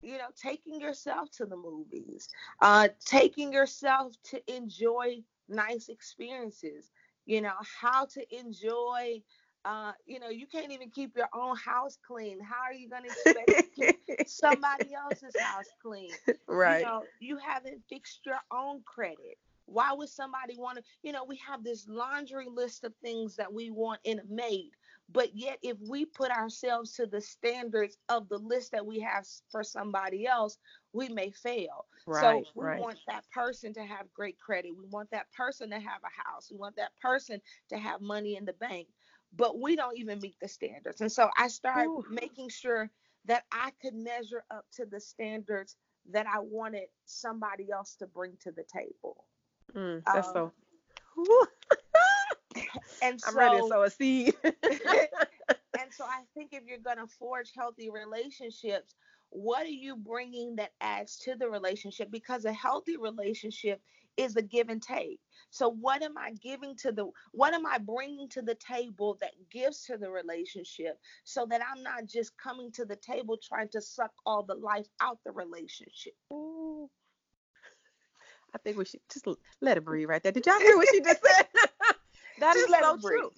you 0.00 0.18
know 0.18 0.28
taking 0.40 0.80
yourself 0.80 1.30
to 1.32 1.46
the 1.46 1.56
movies, 1.56 2.28
uh 2.60 2.88
taking 3.04 3.52
yourself 3.52 4.14
to 4.30 4.54
enjoy 4.54 5.22
nice 5.48 5.88
experiences, 5.88 6.90
you 7.26 7.40
know, 7.40 7.54
how 7.80 8.04
to 8.06 8.36
enjoy 8.36 9.22
uh, 9.68 9.92
you 10.06 10.18
know, 10.18 10.30
you 10.30 10.46
can't 10.46 10.72
even 10.72 10.88
keep 10.88 11.14
your 11.14 11.28
own 11.34 11.54
house 11.56 11.98
clean. 12.06 12.40
How 12.40 12.62
are 12.64 12.72
you 12.72 12.88
going 12.88 13.02
to 13.02 13.08
expect 13.08 13.76
to 13.76 13.92
keep 14.06 14.28
somebody 14.28 14.94
else's 14.94 15.38
house 15.38 15.66
clean? 15.82 16.10
Right. 16.46 16.80
You 16.80 16.86
know, 16.86 17.02
you 17.20 17.36
haven't 17.36 17.82
fixed 17.88 18.20
your 18.24 18.40
own 18.50 18.80
credit. 18.86 19.36
Why 19.66 19.92
would 19.92 20.08
somebody 20.08 20.56
want 20.56 20.78
to? 20.78 20.82
You 21.02 21.12
know, 21.12 21.24
we 21.28 21.38
have 21.46 21.62
this 21.62 21.86
laundry 21.86 22.46
list 22.50 22.84
of 22.84 22.94
things 23.02 23.36
that 23.36 23.52
we 23.52 23.70
want 23.70 24.00
in 24.04 24.18
a 24.20 24.22
mate, 24.26 24.72
but 25.12 25.36
yet 25.36 25.58
if 25.60 25.76
we 25.86 26.06
put 26.06 26.30
ourselves 26.30 26.94
to 26.94 27.04
the 27.04 27.20
standards 27.20 27.98
of 28.08 28.30
the 28.30 28.38
list 28.38 28.72
that 28.72 28.86
we 28.86 28.98
have 29.00 29.26
for 29.50 29.62
somebody 29.62 30.26
else, 30.26 30.56
we 30.94 31.10
may 31.10 31.30
fail. 31.30 31.84
Right, 32.06 32.46
so 32.46 32.50
we 32.58 32.64
right. 32.64 32.80
want 32.80 32.98
that 33.08 33.24
person 33.34 33.74
to 33.74 33.82
have 33.82 34.06
great 34.14 34.40
credit. 34.40 34.72
We 34.74 34.86
want 34.88 35.10
that 35.10 35.30
person 35.36 35.68
to 35.68 35.76
have 35.76 36.00
a 36.02 36.30
house. 36.30 36.48
We 36.50 36.56
want 36.56 36.76
that 36.76 36.92
person 37.02 37.38
to 37.68 37.76
have 37.76 38.00
money 38.00 38.36
in 38.36 38.46
the 38.46 38.54
bank 38.54 38.88
but 39.36 39.60
we 39.60 39.76
don't 39.76 39.98
even 39.98 40.20
meet 40.20 40.36
the 40.40 40.48
standards. 40.48 41.00
And 41.00 41.10
so 41.10 41.28
I 41.36 41.48
started 41.48 41.88
Ooh. 41.88 42.04
making 42.10 42.48
sure 42.48 42.90
that 43.26 43.44
I 43.52 43.72
could 43.82 43.94
measure 43.94 44.44
up 44.50 44.64
to 44.74 44.86
the 44.86 45.00
standards 45.00 45.76
that 46.10 46.26
I 46.26 46.38
wanted 46.38 46.88
somebody 47.04 47.70
else 47.70 47.94
to 47.96 48.06
bring 48.06 48.32
to 48.42 48.52
the 48.52 48.64
table. 48.64 49.26
Mm, 49.74 50.02
that's 50.06 50.28
um, 50.28 50.34
so. 50.34 50.52
and 53.02 53.20
so, 53.20 53.30
I'm 53.30 53.36
ready 53.36 53.60
to 53.60 53.68
sow 53.68 53.82
a 53.82 53.90
seed. 53.90 54.34
and 54.44 54.62
so 55.90 56.04
I 56.04 56.22
think 56.34 56.50
if 56.52 56.62
you're 56.66 56.78
going 56.78 56.96
to 56.96 57.06
forge 57.18 57.52
healthy 57.56 57.90
relationships, 57.90 58.94
what 59.30 59.66
are 59.66 59.68
you 59.68 59.96
bringing 59.96 60.56
that 60.56 60.72
adds 60.80 61.18
to 61.18 61.34
the 61.34 61.48
relationship? 61.48 62.10
Because 62.10 62.44
a 62.44 62.52
healthy 62.52 62.96
relationship 62.96 63.80
is 64.16 64.36
a 64.36 64.42
give 64.42 64.68
and 64.68 64.82
take. 64.82 65.20
So 65.50 65.70
what 65.70 66.02
am 66.02 66.18
I 66.18 66.32
giving 66.42 66.76
to 66.76 66.92
the 66.92 67.08
what 67.32 67.54
am 67.54 67.64
I 67.64 67.78
bringing 67.78 68.28
to 68.30 68.42
the 68.42 68.56
table 68.56 69.16
that 69.20 69.32
gives 69.50 69.84
to 69.84 69.96
the 69.96 70.10
relationship 70.10 70.98
so 71.24 71.46
that 71.48 71.60
I'm 71.62 71.82
not 71.82 72.06
just 72.06 72.36
coming 72.36 72.72
to 72.72 72.84
the 72.84 72.96
table 72.96 73.38
trying 73.42 73.68
to 73.70 73.80
suck 73.80 74.10
all 74.26 74.42
the 74.42 74.56
life 74.56 74.88
out 75.00 75.18
the 75.24 75.32
relationship. 75.32 76.14
Ooh. 76.32 76.90
I 78.54 78.58
think 78.58 78.76
we 78.76 78.84
should 78.84 79.00
just 79.12 79.26
let 79.60 79.76
it 79.76 79.84
breathe 79.84 80.08
right 80.08 80.22
there. 80.22 80.32
Did 80.32 80.46
y'all 80.46 80.58
hear 80.58 80.76
what 80.76 80.88
she 80.90 81.00
just 81.00 81.20
said? 81.24 81.46
that 82.40 82.54
just 82.54 82.68
is 82.68 82.74
so 82.80 82.96
true. 82.96 83.30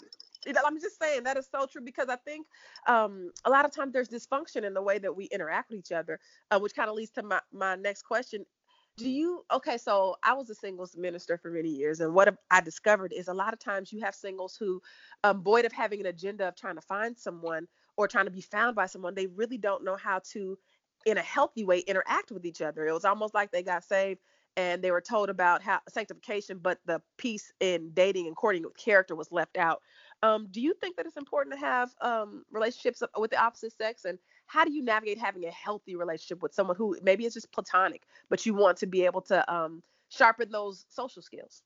I'm 0.46 0.80
just 0.80 0.98
saying 0.98 1.24
that 1.24 1.36
is 1.36 1.48
so 1.50 1.66
true 1.66 1.82
because 1.82 2.08
I 2.08 2.16
think 2.16 2.46
um, 2.86 3.30
a 3.44 3.50
lot 3.50 3.64
of 3.64 3.72
times 3.72 3.92
there's 3.92 4.08
dysfunction 4.08 4.64
in 4.64 4.74
the 4.74 4.82
way 4.82 4.98
that 4.98 5.14
we 5.14 5.26
interact 5.26 5.70
with 5.70 5.80
each 5.80 5.92
other, 5.92 6.18
uh, 6.50 6.58
which 6.58 6.74
kind 6.74 6.88
of 6.88 6.96
leads 6.96 7.10
to 7.12 7.22
my, 7.22 7.40
my 7.52 7.76
next 7.76 8.02
question. 8.02 8.44
Do 8.96 9.08
you 9.08 9.46
okay 9.50 9.78
so 9.78 10.16
i 10.22 10.34
was 10.34 10.50
a 10.50 10.54
singles 10.54 10.94
minister 10.94 11.38
for 11.38 11.50
many 11.50 11.70
years 11.70 12.00
and 12.00 12.12
what 12.12 12.36
i 12.50 12.60
discovered 12.60 13.14
is 13.14 13.28
a 13.28 13.32
lot 13.32 13.54
of 13.54 13.58
times 13.58 13.92
you 13.92 14.00
have 14.00 14.14
singles 14.14 14.56
who 14.58 14.82
um, 15.24 15.42
void 15.42 15.64
of 15.64 15.72
having 15.72 16.00
an 16.00 16.06
agenda 16.06 16.48
of 16.48 16.54
trying 16.54 16.74
to 16.74 16.82
find 16.82 17.16
someone 17.16 17.66
or 17.96 18.06
trying 18.08 18.26
to 18.26 18.30
be 18.30 18.42
found 18.42 18.76
by 18.76 18.84
someone 18.84 19.14
they 19.14 19.28
really 19.28 19.56
don't 19.56 19.84
know 19.84 19.96
how 19.96 20.20
to 20.32 20.58
in 21.06 21.18
a 21.18 21.22
healthy 21.22 21.64
way 21.64 21.78
interact 21.80 22.30
with 22.30 22.44
each 22.44 22.60
other. 22.60 22.86
It 22.86 22.92
was 22.92 23.04
almost 23.04 23.34
like 23.34 23.50
they 23.50 23.62
got 23.62 23.84
saved 23.84 24.20
and 24.56 24.82
they 24.82 24.90
were 24.90 25.00
told 25.00 25.30
about 25.30 25.62
how 25.62 25.80
sanctification 25.88 26.58
but 26.60 26.78
the 26.84 27.00
piece 27.16 27.52
in 27.60 27.90
dating 27.94 28.26
and 28.26 28.36
courting 28.36 28.62
with 28.62 28.76
character 28.76 29.14
was 29.14 29.30
left 29.30 29.56
out 29.56 29.80
um, 30.22 30.48
do 30.50 30.60
you 30.60 30.74
think 30.74 30.96
that 30.96 31.06
it's 31.06 31.16
important 31.16 31.54
to 31.54 31.60
have 31.60 31.90
um, 32.00 32.44
relationships 32.50 33.02
with 33.16 33.30
the 33.30 33.42
opposite 33.42 33.72
sex? 33.72 34.04
And 34.04 34.18
how 34.46 34.64
do 34.64 34.72
you 34.72 34.82
navigate 34.82 35.18
having 35.18 35.44
a 35.44 35.50
healthy 35.50 35.96
relationship 35.96 36.42
with 36.42 36.54
someone 36.54 36.76
who 36.76 36.96
maybe 37.02 37.24
it's 37.24 37.34
just 37.34 37.52
platonic, 37.52 38.02
but 38.28 38.44
you 38.44 38.54
want 38.54 38.78
to 38.78 38.86
be 38.86 39.04
able 39.04 39.22
to 39.22 39.52
um, 39.52 39.82
sharpen 40.10 40.50
those 40.50 40.84
social 40.88 41.22
skills? 41.22 41.62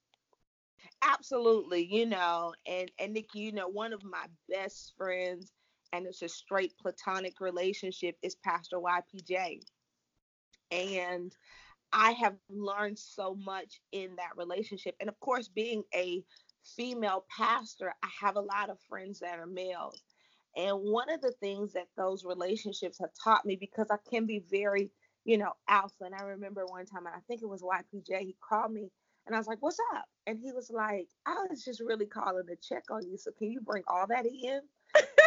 Absolutely, 1.03 1.85
you 1.85 2.07
know, 2.07 2.55
and 2.67 2.91
and 2.99 3.15
Nikki, 3.15 3.41
you 3.41 3.53
know, 3.53 3.69
one 3.69 3.93
of 3.93 4.05
my 4.05 4.27
best 4.49 4.93
friends, 4.97 5.51
and 5.93 6.07
it's 6.07 6.23
a 6.23 6.29
straight 6.29 6.73
platonic 6.79 7.41
relationship, 7.41 8.17
is 8.23 8.37
Pastor 8.37 8.77
YPJ, 8.77 9.61
and 10.71 11.35
I 11.93 12.13
have 12.13 12.37
learned 12.51 12.99
so 12.99 13.35
much 13.35 13.81
in 13.93 14.17
that 14.17 14.37
relationship, 14.37 14.95
and 15.01 15.09
of 15.09 15.19
course, 15.21 15.49
being 15.49 15.83
a 15.95 16.23
female 16.77 17.25
pastor, 17.35 17.95
I 18.03 18.09
have 18.21 18.37
a 18.37 18.41
lot 18.41 18.71
of 18.71 18.79
friends 18.89 19.21
that 19.21 19.39
are 19.39 19.47
males, 19.47 20.03
and 20.57 20.79
one 20.79 21.11
of 21.11 21.21
the 21.21 21.33
things 21.33 21.73
that 21.73 21.89
those 21.97 22.25
relationships 22.25 22.99
have 23.01 23.11
taught 23.23 23.45
me, 23.45 23.57
because 23.57 23.89
I 23.91 23.97
can 24.11 24.27
be 24.27 24.45
very, 24.51 24.91
you 25.25 25.39
know, 25.39 25.53
alpha. 25.69 26.05
And 26.05 26.15
I 26.15 26.23
remember 26.23 26.65
one 26.67 26.87
time, 26.87 27.07
and 27.07 27.15
I 27.15 27.21
think 27.27 27.43
it 27.43 27.49
was 27.49 27.63
YPJ, 27.63 28.21
he 28.21 28.37
called 28.41 28.73
me 28.73 28.91
and 29.27 29.35
I 29.35 29.39
was 29.39 29.47
like, 29.47 29.59
What's 29.61 29.79
up? 29.95 30.05
And 30.27 30.39
he 30.39 30.53
was 30.53 30.71
like, 30.71 31.09
I 31.27 31.47
was 31.49 31.65
just 31.65 31.81
really 31.81 32.07
calling 32.07 32.47
to 32.47 32.57
check 32.57 32.85
on 32.91 33.07
you. 33.09 33.17
So 33.17 33.31
can 33.33 33.51
you 33.51 33.61
bring 33.61 33.83
all 33.89 34.07
that 34.09 34.27
in? 34.27 34.61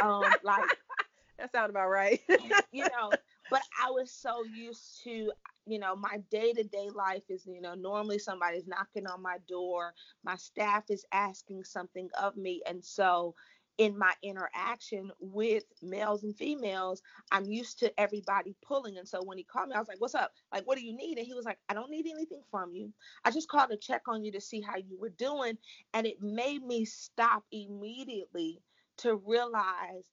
Um, 0.02 0.24
like, 0.44 0.78
that 1.40 1.52
sounds 1.52 1.70
about 1.70 1.90
right. 1.90 2.20
you 2.72 2.84
know, 2.84 3.12
but 3.50 3.62
I 3.84 3.92
was 3.92 4.12
so 4.12 4.44
used 4.44 5.04
to, 5.04 5.32
you 5.68 5.80
know, 5.80 5.96
my 5.96 6.20
day 6.32 6.54
to 6.54 6.64
day 6.64 6.90
life 6.94 7.24
is, 7.30 7.46
you 7.48 7.62
know, 7.62 7.76
normally 7.76 8.20
somebody's 8.20 8.68
knocking 8.68 9.08
on 9.08 9.22
my 9.22 9.38
door, 9.48 9.94
my 10.24 10.38
staff 10.38 10.86
is 10.90 11.06
asking 11.14 11.66
something 11.66 12.10
of 12.22 12.38
me. 12.38 12.64
And 12.68 12.84
so, 12.86 13.36
in 13.78 13.98
my 13.98 14.14
interaction 14.24 15.12
with 15.20 15.66
males 15.84 16.24
and 16.24 16.38
females, 16.38 17.02
I'm 17.32 17.46
used 17.46 17.80
to 17.80 18.00
everybody 18.00 18.56
pulling. 18.64 18.98
And 18.98 19.08
so 19.08 19.24
when 19.24 19.38
he 19.38 19.44
called 19.46 19.70
me, 19.70 19.76
I 19.76 19.80
was 19.80 19.88
like, 19.90 20.02
What's 20.02 20.16
up? 20.16 20.34
Like, 20.54 20.66
what 20.68 20.78
do 20.78 20.86
you 20.86 20.96
need? 20.96 21.18
And 21.18 21.28
he 21.28 21.34
was 21.36 21.46
like, 21.46 21.60
I 21.70 21.76
don't 21.76 21.92
need 21.92 22.08
anything 22.08 22.44
from 22.52 22.74
you. 22.74 22.94
I 23.26 23.32
just 23.32 23.50
called 23.50 23.72
to 23.72 23.78
check 23.78 24.04
on 24.08 24.24
you 24.24 24.32
to 24.34 24.42
see 24.42 24.62
how 24.62 24.78
you 24.78 25.00
were 25.00 25.10
doing. 25.10 25.58
And 25.94 26.08
it 26.08 26.22
made 26.22 26.64
me 26.64 26.86
stop 26.86 27.46
immediately 27.52 28.62
to 29.00 29.16
realize 29.18 30.10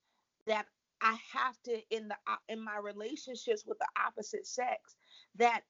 that 0.46 0.66
I 1.00 1.18
have 1.32 1.60
to 1.64 1.80
in 1.90 2.08
the 2.08 2.16
uh, 2.26 2.36
in 2.48 2.64
my 2.64 2.78
relationships 2.78 3.64
with 3.66 3.78
the 3.78 3.88
opposite 4.06 4.46
sex 4.46 4.96
that 5.36 5.62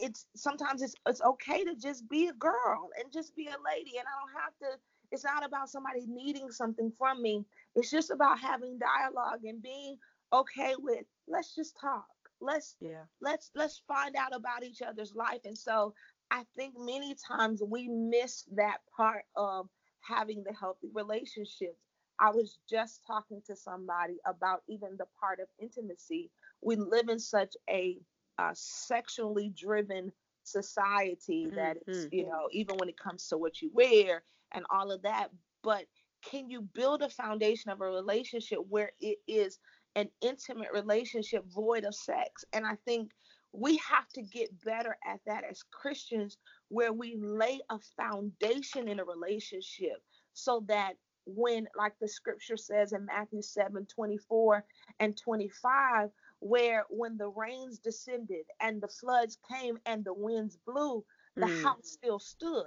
it's 0.00 0.26
sometimes 0.34 0.82
it's 0.82 0.94
it's 1.06 1.22
okay 1.22 1.64
to 1.64 1.74
just 1.76 2.08
be 2.08 2.28
a 2.28 2.32
girl 2.34 2.90
and 2.98 3.12
just 3.12 3.34
be 3.36 3.46
a 3.46 3.56
lady 3.64 3.96
and 3.98 4.06
I 4.06 4.20
don't 4.20 4.42
have 4.42 4.56
to 4.58 4.78
it's 5.12 5.24
not 5.24 5.44
about 5.44 5.70
somebody 5.70 6.06
needing 6.08 6.50
something 6.50 6.90
from 6.98 7.22
me. 7.22 7.44
It's 7.76 7.90
just 7.90 8.10
about 8.10 8.40
having 8.40 8.78
dialogue 8.78 9.44
and 9.44 9.62
being 9.62 9.96
okay 10.32 10.74
with 10.78 11.04
let's 11.28 11.54
just 11.54 11.78
talk. 11.80 12.06
Let's 12.40 12.76
yeah. 12.80 13.04
Let's 13.20 13.50
let's 13.54 13.82
find 13.86 14.16
out 14.16 14.34
about 14.34 14.64
each 14.64 14.82
other's 14.82 15.14
life. 15.14 15.40
And 15.44 15.56
so 15.56 15.94
I 16.30 16.42
think 16.56 16.74
many 16.76 17.14
times 17.14 17.62
we 17.64 17.88
miss 17.88 18.44
that 18.56 18.78
part 18.96 19.24
of 19.36 19.68
having 20.00 20.42
the 20.42 20.52
healthy 20.52 20.88
relationships. 20.92 21.78
I 22.18 22.30
was 22.30 22.58
just 22.68 23.02
talking 23.06 23.42
to 23.46 23.56
somebody 23.56 24.18
about 24.26 24.62
even 24.68 24.96
the 24.98 25.06
part 25.20 25.40
of 25.40 25.48
intimacy. 25.60 26.30
We 26.62 26.76
live 26.76 27.08
in 27.08 27.18
such 27.18 27.54
a 27.68 27.98
uh, 28.38 28.52
sexually 28.54 29.52
driven 29.56 30.12
society 30.42 31.46
mm-hmm. 31.46 31.56
that 31.56 31.76
it's, 31.86 32.08
you 32.12 32.24
know, 32.24 32.48
even 32.52 32.76
when 32.76 32.88
it 32.88 32.98
comes 32.98 33.28
to 33.28 33.38
what 33.38 33.60
you 33.62 33.70
wear 33.72 34.22
and 34.52 34.64
all 34.70 34.90
of 34.90 35.02
that. 35.02 35.28
But 35.62 35.86
can 36.28 36.48
you 36.48 36.62
build 36.62 37.02
a 37.02 37.08
foundation 37.08 37.70
of 37.70 37.80
a 37.80 37.84
relationship 37.84 38.58
where 38.68 38.92
it 39.00 39.18
is 39.26 39.58
an 39.96 40.08
intimate 40.20 40.72
relationship 40.72 41.44
void 41.52 41.84
of 41.84 41.94
sex? 41.94 42.44
And 42.52 42.66
I 42.66 42.76
think 42.84 43.10
we 43.52 43.76
have 43.88 44.08
to 44.14 44.22
get 44.22 44.50
better 44.64 44.96
at 45.06 45.20
that 45.26 45.44
as 45.48 45.62
Christians, 45.70 46.38
where 46.68 46.92
we 46.92 47.16
lay 47.20 47.60
a 47.70 47.78
foundation 47.96 48.88
in 48.88 48.98
a 48.98 49.04
relationship 49.04 50.02
so 50.32 50.64
that 50.66 50.94
when, 51.26 51.66
like 51.76 51.94
the 52.00 52.08
scripture 52.08 52.56
says 52.56 52.92
in 52.92 53.06
Matthew 53.06 53.42
7 53.42 53.86
24 53.86 54.64
and 55.00 55.16
25, 55.16 56.10
where 56.40 56.84
when 56.90 57.16
the 57.16 57.28
rains 57.28 57.78
descended 57.78 58.44
and 58.60 58.80
the 58.80 58.88
floods 58.88 59.38
came 59.50 59.78
and 59.86 60.04
the 60.04 60.14
winds 60.14 60.58
blew, 60.66 61.04
the 61.36 61.46
mm. 61.46 61.62
house 61.62 61.82
still 61.82 62.18
stood. 62.18 62.64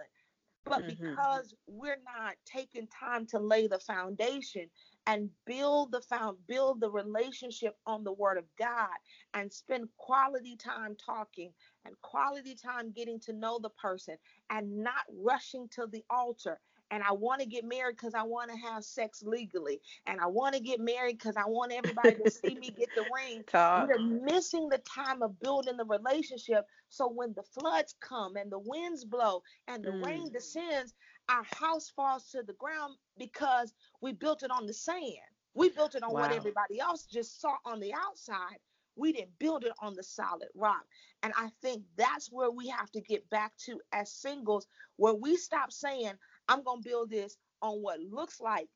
But 0.66 0.84
mm-hmm. 0.84 1.10
because 1.10 1.54
we're 1.68 2.02
not 2.18 2.36
taking 2.46 2.88
time 2.88 3.26
to 3.28 3.40
lay 3.40 3.68
the 3.68 3.80
foundation 3.80 4.70
and 5.06 5.30
build 5.46 5.94
the 5.94 6.02
found 6.02 6.38
build 6.48 6.82
the 6.82 6.92
relationship 6.92 7.78
on 7.86 8.04
the 8.04 8.12
word 8.12 8.38
of 8.38 8.44
God 8.60 8.90
and 9.34 9.52
spend 9.52 9.88
quality 9.98 10.58
time 10.58 10.98
talking 11.04 11.54
and 11.86 11.96
quality 12.02 12.56
time 12.56 12.92
getting 12.92 13.20
to 13.22 13.34
know 13.34 13.60
the 13.60 13.70
person 13.70 14.18
and 14.50 14.84
not 14.84 15.06
rushing 15.18 15.70
to 15.70 15.88
the 15.88 16.04
altar 16.10 16.60
and 16.92 17.04
I 17.04 17.12
want 17.12 17.42
to 17.42 17.48
get 17.48 17.66
married 17.66 17.98
because 17.98 18.14
I 18.14 18.24
want 18.24 18.52
to 18.52 18.58
have 18.58 18.84
sex 18.84 19.24
legally, 19.26 19.82
and 20.06 20.20
I 20.22 20.28
want 20.28 20.56
to 20.56 20.62
get 20.62 20.80
married 20.80 21.18
because 21.18 21.36
I 21.36 21.46
want 21.46 21.72
everybody 21.74 22.16
to 22.24 22.32
see 22.32 22.56
me 22.56 22.70
get 22.70 22.90
the 22.96 23.06
ring. 23.14 23.44
Talk. 23.48 23.90
We're 23.90 24.00
missing 24.00 24.70
the 24.70 24.80
time 24.80 25.22
of 25.22 25.40
building 25.40 25.78
the 25.78 25.86
relationship. 25.86 26.66
So 26.90 27.10
when 27.10 27.34
the 27.34 27.44
floods 27.44 27.96
come 28.00 28.36
and 28.36 28.52
the 28.52 28.60
winds 28.60 29.04
blow 29.04 29.42
and 29.68 29.84
the 29.84 29.92
mm. 29.92 30.06
rain 30.06 30.32
descends, 30.32 30.94
our 31.30 31.44
house 31.60 31.92
falls 31.96 32.30
to 32.32 32.44
the 32.44 32.54
ground 32.54 32.96
because 33.18 33.74
we 34.02 34.14
built 34.14 34.44
it 34.44 34.52
on 34.52 34.66
the 34.66 34.74
sand. 34.74 35.18
We 35.54 35.70
built 35.70 35.96
it 35.96 36.04
on 36.04 36.14
wow. 36.14 36.22
what 36.22 36.32
everybody 36.32 36.80
else 36.80 37.06
just 37.06 37.42
saw 37.42 37.56
on 37.66 37.80
the 37.80 37.94
outside. 37.94 38.60
We 38.96 39.12
didn't 39.12 39.38
build 39.40 39.64
it 39.64 39.74
on 39.80 39.94
the 39.94 40.04
solid 40.04 40.50
rock. 40.56 40.86
And 41.24 41.34
I 41.36 41.50
think 41.62 41.84
that's 41.98 42.32
where 42.32 42.52
we 42.52 42.68
have 42.70 42.92
to 42.92 43.02
get 43.02 43.30
back 43.30 43.54
to 43.66 43.80
as 43.92 44.12
singles, 44.12 44.68
where 44.96 45.14
we 45.14 45.36
stop 45.36 45.72
saying, 45.72 46.14
I'm 46.48 46.64
going 46.64 46.82
to 46.82 46.90
build 46.90 47.10
this 47.10 47.38
on 47.62 47.82
what 47.82 48.00
looks 48.00 48.40
like 48.40 48.68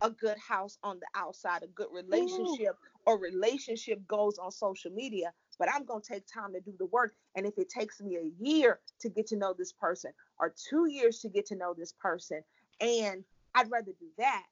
a 0.00 0.10
good 0.10 0.36
house 0.38 0.78
on 0.82 0.98
the 0.98 1.06
outside, 1.18 1.62
a 1.62 1.68
good 1.68 1.88
relationship 1.92 2.76
Ooh. 2.76 3.00
or 3.06 3.18
relationship 3.18 4.06
goes 4.06 4.38
on 4.38 4.50
social 4.50 4.90
media, 4.90 5.32
but 5.58 5.68
I'm 5.72 5.84
going 5.84 6.02
to 6.02 6.12
take 6.12 6.24
time 6.26 6.52
to 6.52 6.60
do 6.60 6.74
the 6.78 6.86
work. 6.86 7.14
And 7.36 7.46
if 7.46 7.56
it 7.58 7.68
takes 7.68 8.00
me 8.00 8.16
a 8.16 8.44
year 8.44 8.80
to 9.00 9.08
get 9.08 9.26
to 9.28 9.36
know 9.36 9.54
this 9.56 9.72
person 9.72 10.12
or 10.38 10.52
two 10.68 10.86
years 10.90 11.20
to 11.20 11.28
get 11.28 11.46
to 11.46 11.56
know 11.56 11.74
this 11.76 11.92
person, 11.92 12.42
and 12.80 13.24
I'd 13.54 13.70
rather 13.70 13.92
do 13.98 14.08
that 14.18 14.44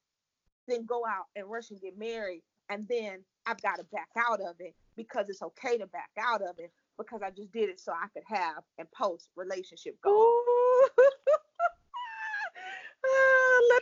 than 0.68 0.86
go 0.86 1.04
out 1.06 1.26
and 1.36 1.50
rush 1.50 1.70
and 1.70 1.80
get 1.80 1.98
married. 1.98 2.42
And 2.68 2.86
then 2.88 3.24
I've 3.46 3.60
got 3.60 3.76
to 3.76 3.84
back 3.84 4.08
out 4.16 4.40
of 4.40 4.56
it 4.60 4.74
because 4.96 5.28
it's 5.28 5.42
okay 5.42 5.76
to 5.78 5.86
back 5.86 6.10
out 6.18 6.42
of 6.42 6.58
it 6.58 6.72
because 6.96 7.20
I 7.22 7.30
just 7.30 7.52
did 7.52 7.68
it 7.68 7.80
so 7.80 7.92
I 7.92 8.06
could 8.14 8.22
have 8.28 8.62
and 8.78 8.90
post 8.92 9.28
relationship 9.36 10.00
goals. 10.02 10.44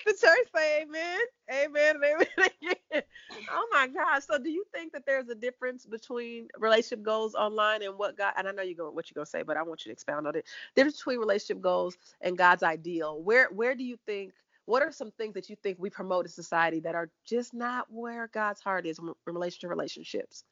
let 0.07 0.17
the 0.21 0.27
church 0.27 0.49
say 0.55 0.83
amen. 0.83 1.21
Amen 1.53 1.97
amen. 1.97 3.03
Oh 3.51 3.69
my 3.73 3.89
gosh. 3.89 4.25
So 4.27 4.39
do 4.39 4.51
you 4.51 4.65
think 4.73 4.93
that 4.93 5.05
there's 5.07 5.29
a 5.29 5.35
difference 5.35 5.87
between 5.87 6.49
relationship 6.59 7.03
goals 7.03 7.35
online 7.35 7.83
and 7.83 7.99
what 7.99 8.17
God 8.17 8.33
and 8.37 8.49
I 8.49 8.53
know 8.53 8.63
you're 8.63 8.75
going 8.75 8.95
what 8.95 9.11
you're 9.11 9.21
gonna 9.21 9.27
say, 9.27 9.43
but 9.43 9.57
I 9.57 9.63
want 9.63 9.85
you 9.85 9.91
to 9.91 9.93
expound 9.93 10.27
on 10.27 10.37
it. 10.37 10.47
Difference 10.75 10.99
between 10.99 11.19
relationship 11.19 11.61
goals 11.63 11.97
and 12.21 12.37
God's 12.37 12.63
ideal. 12.63 13.23
Where 13.23 13.49
where 13.53 13.75
do 13.75 13.85
you 13.85 13.97
think 14.07 14.33
what 14.67 14.83
are 14.83 14.93
some 14.93 15.11
things 15.13 15.35
that 15.35 15.51
you 15.51 15.57
think 15.57 15.79
we 15.81 15.91
promote 15.91 16.27
in 16.27 16.31
society 16.31 16.81
that 16.81 16.95
are 16.95 17.11
just 17.25 17.55
not 17.55 17.87
where 17.91 18.29
God's 18.29 18.61
heart 18.61 18.87
is 18.87 18.99
in 18.99 19.13
relation 19.27 19.61
to 19.63 19.69
relationships? 19.69 20.45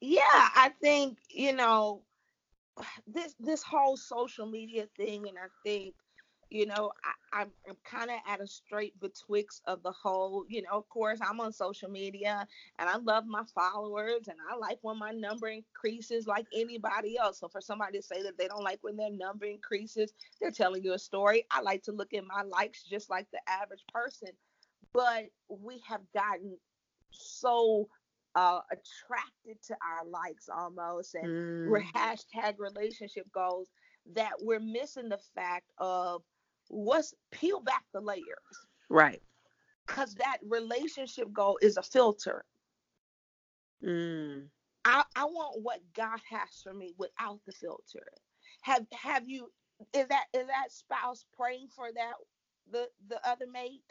Yeah, 0.00 0.22
I 0.30 0.70
think, 0.80 1.18
you 1.30 1.52
know, 1.52 2.02
this 3.06 3.34
this 3.38 3.62
whole 3.62 3.96
social 3.96 4.46
media 4.46 4.86
thing 4.96 5.28
and 5.28 5.38
I 5.38 5.48
think 5.64 5.94
you 6.50 6.66
know, 6.66 6.92
I, 7.04 7.40
I'm, 7.40 7.50
I'm 7.68 7.76
kind 7.84 8.10
of 8.10 8.16
at 8.26 8.40
a 8.40 8.46
straight 8.46 8.98
betwixt 9.00 9.62
of 9.66 9.82
the 9.82 9.92
whole, 9.92 10.44
you 10.48 10.62
know, 10.62 10.78
of 10.78 10.88
course, 10.88 11.18
I'm 11.22 11.40
on 11.40 11.52
social 11.52 11.90
media 11.90 12.46
and 12.78 12.88
I 12.88 12.96
love 12.96 13.26
my 13.26 13.42
followers 13.54 14.28
and 14.28 14.38
I 14.50 14.56
like 14.56 14.78
when 14.82 14.98
my 14.98 15.10
number 15.10 15.48
increases 15.48 16.26
like 16.26 16.46
anybody 16.54 17.18
else. 17.18 17.40
So 17.40 17.48
for 17.48 17.60
somebody 17.60 17.98
to 17.98 18.02
say 18.02 18.22
that 18.22 18.38
they 18.38 18.48
don't 18.48 18.64
like 18.64 18.78
when 18.82 18.96
their 18.96 19.10
number 19.10 19.44
increases, 19.44 20.12
they're 20.40 20.50
telling 20.50 20.82
you 20.82 20.94
a 20.94 20.98
story. 20.98 21.44
I 21.50 21.60
like 21.60 21.82
to 21.84 21.92
look 21.92 22.14
at 22.14 22.24
my 22.24 22.42
likes 22.42 22.82
just 22.82 23.10
like 23.10 23.26
the 23.30 23.40
average 23.48 23.84
person. 23.92 24.30
But 24.94 25.26
we 25.48 25.82
have 25.86 26.00
gotten 26.14 26.56
so 27.10 27.88
uh, 28.34 28.60
attracted 28.70 29.62
to 29.66 29.74
our 29.74 30.06
likes 30.08 30.48
almost 30.48 31.14
and 31.14 31.26
mm. 31.26 31.68
we're 31.68 31.82
hashtag 31.94 32.54
relationship 32.58 33.26
goals 33.32 33.68
that 34.14 34.32
we're 34.40 34.60
missing 34.60 35.08
the 35.08 35.18
fact 35.34 35.70
of 35.78 36.22
what's 36.68 37.14
peel 37.30 37.60
back 37.60 37.84
the 37.92 38.00
layers. 38.00 38.24
Right. 38.88 39.22
Because 39.86 40.14
that 40.14 40.38
relationship 40.46 41.32
goal 41.32 41.58
is 41.62 41.76
a 41.76 41.82
filter. 41.82 42.44
Mm. 43.84 44.48
I, 44.84 45.04
I 45.16 45.24
want 45.24 45.62
what 45.62 45.80
God 45.94 46.18
has 46.30 46.48
for 46.62 46.72
me 46.72 46.94
without 46.98 47.40
the 47.46 47.52
filter. 47.52 48.06
Have 48.62 48.86
have 48.92 49.28
you 49.28 49.50
is 49.94 50.06
that 50.08 50.24
is 50.34 50.46
that 50.46 50.70
spouse 50.72 51.24
praying 51.36 51.68
for 51.74 51.90
that 51.94 52.14
the 52.70 52.88
the 53.08 53.26
other 53.28 53.46
mate? 53.50 53.82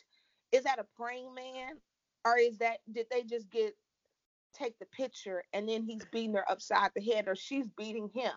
Is 0.51 0.63
that 0.63 0.79
a 0.79 0.85
praying 0.95 1.33
man? 1.33 1.77
Or 2.25 2.37
is 2.37 2.57
that 2.57 2.79
did 2.91 3.07
they 3.11 3.23
just 3.23 3.49
get 3.49 3.73
take 4.53 4.77
the 4.79 4.85
picture 4.87 5.43
and 5.53 5.69
then 5.69 5.83
he's 5.83 6.05
beating 6.11 6.33
her 6.33 6.49
upside 6.49 6.91
the 6.95 7.01
head 7.01 7.27
or 7.27 7.35
she's 7.35 7.67
beating 7.77 8.09
him? 8.13 8.33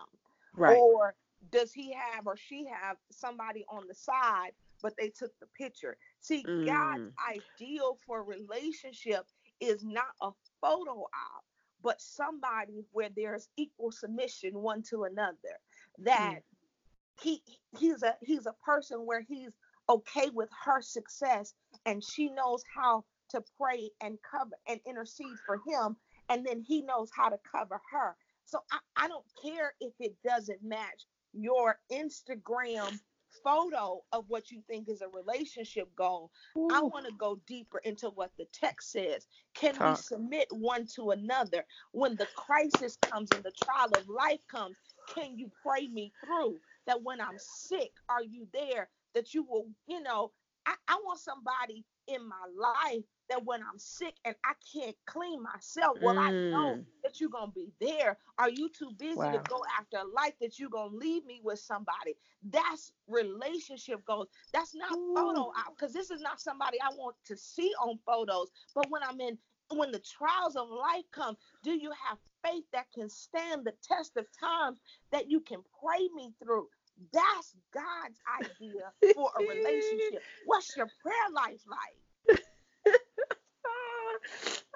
Right. 0.54 0.76
Or 0.76 1.14
does 1.50 1.72
he 1.72 1.92
have 1.92 2.26
or 2.26 2.36
she 2.36 2.66
have 2.66 2.96
somebody 3.10 3.64
on 3.68 3.86
the 3.88 3.94
side 3.94 4.52
but 4.82 4.94
they 4.98 5.08
took 5.08 5.32
the 5.40 5.46
picture 5.58 5.96
see 6.20 6.44
mm. 6.46 6.66
god's 6.66 7.10
ideal 7.28 7.98
for 8.06 8.22
relationship 8.22 9.24
is 9.60 9.84
not 9.84 10.12
a 10.22 10.30
photo 10.60 11.00
op 11.00 11.44
but 11.82 12.00
somebody 12.00 12.84
where 12.92 13.08
there's 13.16 13.48
equal 13.56 13.90
submission 13.90 14.52
one 14.54 14.82
to 14.82 15.04
another 15.04 15.58
that 15.98 16.36
mm. 16.36 17.22
he 17.22 17.42
he's 17.78 18.02
a 18.02 18.14
he's 18.22 18.46
a 18.46 18.54
person 18.64 18.98
where 19.06 19.22
he's 19.22 19.52
okay 19.88 20.28
with 20.32 20.48
her 20.64 20.80
success 20.80 21.54
and 21.86 22.04
she 22.04 22.28
knows 22.30 22.62
how 22.74 23.04
to 23.28 23.42
pray 23.58 23.90
and 24.02 24.18
cover 24.30 24.56
and 24.68 24.80
intercede 24.86 25.36
for 25.46 25.60
him 25.66 25.96
and 26.28 26.46
then 26.46 26.60
he 26.60 26.82
knows 26.82 27.10
how 27.16 27.28
to 27.28 27.38
cover 27.50 27.80
her 27.90 28.14
so 28.44 28.58
I, 28.70 29.04
I 29.04 29.08
don't 29.08 29.24
care 29.42 29.72
if 29.80 29.92
it 30.00 30.14
doesn't 30.24 30.62
match 30.62 31.06
your 31.32 31.78
Instagram 31.92 32.98
photo 33.44 34.02
of 34.12 34.24
what 34.28 34.50
you 34.50 34.60
think 34.66 34.88
is 34.88 35.02
a 35.02 35.08
relationship 35.08 35.94
goal. 35.94 36.30
I 36.72 36.82
want 36.82 37.06
to 37.06 37.12
go 37.12 37.40
deeper 37.46 37.78
into 37.78 38.10
what 38.10 38.32
the 38.36 38.46
text 38.52 38.92
says. 38.92 39.26
Can 39.54 39.74
Talk. 39.74 39.96
we 39.96 40.02
submit 40.02 40.48
one 40.50 40.86
to 40.94 41.10
another 41.10 41.64
when 41.92 42.16
the 42.16 42.26
crisis 42.36 42.96
comes 42.96 43.30
and 43.32 43.42
the 43.42 43.52
trial 43.52 43.90
of 43.96 44.08
life 44.08 44.46
comes? 44.48 44.76
Can 45.14 45.38
you 45.38 45.50
pray 45.62 45.88
me 45.88 46.12
through? 46.24 46.58
That 46.86 47.02
when 47.02 47.20
I'm 47.20 47.38
sick, 47.38 47.92
are 48.08 48.22
you 48.22 48.46
there? 48.52 48.88
That 49.14 49.34
you 49.34 49.44
will, 49.44 49.66
you 49.86 50.02
know, 50.02 50.32
I, 50.66 50.74
I 50.88 50.98
want 51.04 51.20
somebody 51.20 51.84
in 52.08 52.28
my 52.28 52.46
life 52.56 53.04
that 53.30 53.44
when 53.44 53.62
I'm 53.62 53.78
sick 53.78 54.14
and 54.24 54.36
I 54.44 54.52
can't 54.72 54.96
clean 55.06 55.42
myself, 55.42 55.96
well, 56.02 56.16
I 56.18 56.32
know 56.32 56.76
Mm. 56.76 56.86
that 57.02 57.20
you're 57.20 57.30
gonna 57.30 57.52
be 57.52 57.72
there. 57.80 58.18
Are 58.38 58.50
you 58.50 58.68
too 58.68 58.90
busy 58.98 59.16
Wow. 59.16 59.32
to 59.32 59.38
go 59.48 59.64
after 59.78 59.98
a 59.98 60.04
life 60.04 60.34
that 60.40 60.58
you're 60.58 60.68
gonna 60.70 60.94
leave 60.94 61.24
me 61.24 61.40
with 61.42 61.60
somebody? 61.60 62.16
That's 62.42 62.92
relationship 63.06 64.04
goals. 64.04 64.28
That's 64.52 64.74
not 64.74 64.90
photo 65.14 65.52
out 65.56 65.76
because 65.76 65.92
this 65.92 66.10
is 66.10 66.20
not 66.20 66.40
somebody 66.40 66.78
I 66.82 66.90
want 66.96 67.16
to 67.26 67.36
see 67.36 67.72
on 67.80 67.98
photos. 68.04 68.50
But 68.74 68.90
when 68.90 69.02
I'm 69.02 69.20
in 69.20 69.38
when 69.72 69.92
the 69.92 70.00
trials 70.00 70.56
of 70.56 70.68
life 70.68 71.04
come, 71.12 71.36
do 71.62 71.72
you 71.72 71.92
have 72.08 72.18
faith 72.44 72.64
that 72.72 72.90
can 72.92 73.08
stand 73.08 73.64
the 73.64 73.72
test 73.82 74.16
of 74.16 74.26
times 74.38 74.80
that 75.12 75.30
you 75.30 75.40
can 75.40 75.62
pray 75.80 76.08
me 76.14 76.34
through? 76.42 76.68
That's 77.12 77.54
God's 77.72 78.18
idea 78.42 78.92
for 79.14 79.30
a 79.38 79.42
relationship. 79.42 80.24
What's 80.44 80.76
your 80.76 80.88
prayer 81.00 81.30
life 81.32 81.62
like? 81.68 81.96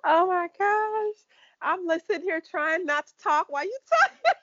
Oh 0.04 0.26
my 0.26 0.48
gosh. 0.58 1.24
I'm 1.62 1.86
like 1.86 2.02
sitting 2.06 2.22
here 2.22 2.42
trying 2.48 2.84
not 2.84 3.06
to 3.06 3.12
talk 3.22 3.46
while 3.48 3.64
you 3.64 3.78
talk. 3.88 4.34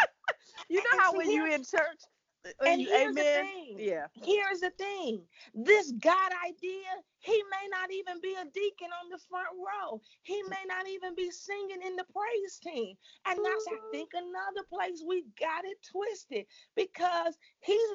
you 0.68 0.78
know 0.78 0.98
how 0.98 1.16
when 1.16 1.30
you 1.30 1.46
in 1.46 1.64
church 1.64 2.00
uh, 2.46 2.64
and 2.66 2.80
you 2.80 2.88
here's 2.88 3.14
the 3.14 3.22
thing. 3.22 3.76
Yeah. 3.78 4.06
Here's 4.22 4.60
the 4.60 4.70
thing 4.70 5.22
this 5.54 5.92
God 5.92 6.30
idea, 6.46 6.88
he 7.18 7.32
may 7.32 7.68
not 7.70 7.90
even 7.92 8.20
be 8.22 8.34
a 8.34 8.44
deacon 8.44 8.88
on 9.02 9.10
the 9.10 9.18
front 9.28 9.48
row. 9.58 10.00
He 10.22 10.40
may 10.48 10.64
not 10.66 10.88
even 10.88 11.14
be 11.14 11.30
singing 11.30 11.82
in 11.84 11.96
the 11.96 12.04
praise 12.12 12.58
team. 12.62 12.96
And 13.26 13.38
that's, 13.38 13.66
I 13.68 13.74
mm-hmm. 13.74 13.90
think, 13.92 14.10
another 14.14 14.66
place 14.72 15.02
we 15.06 15.24
got 15.38 15.64
it 15.64 15.78
twisted 15.90 16.46
because 16.76 17.36
he's, 17.60 17.90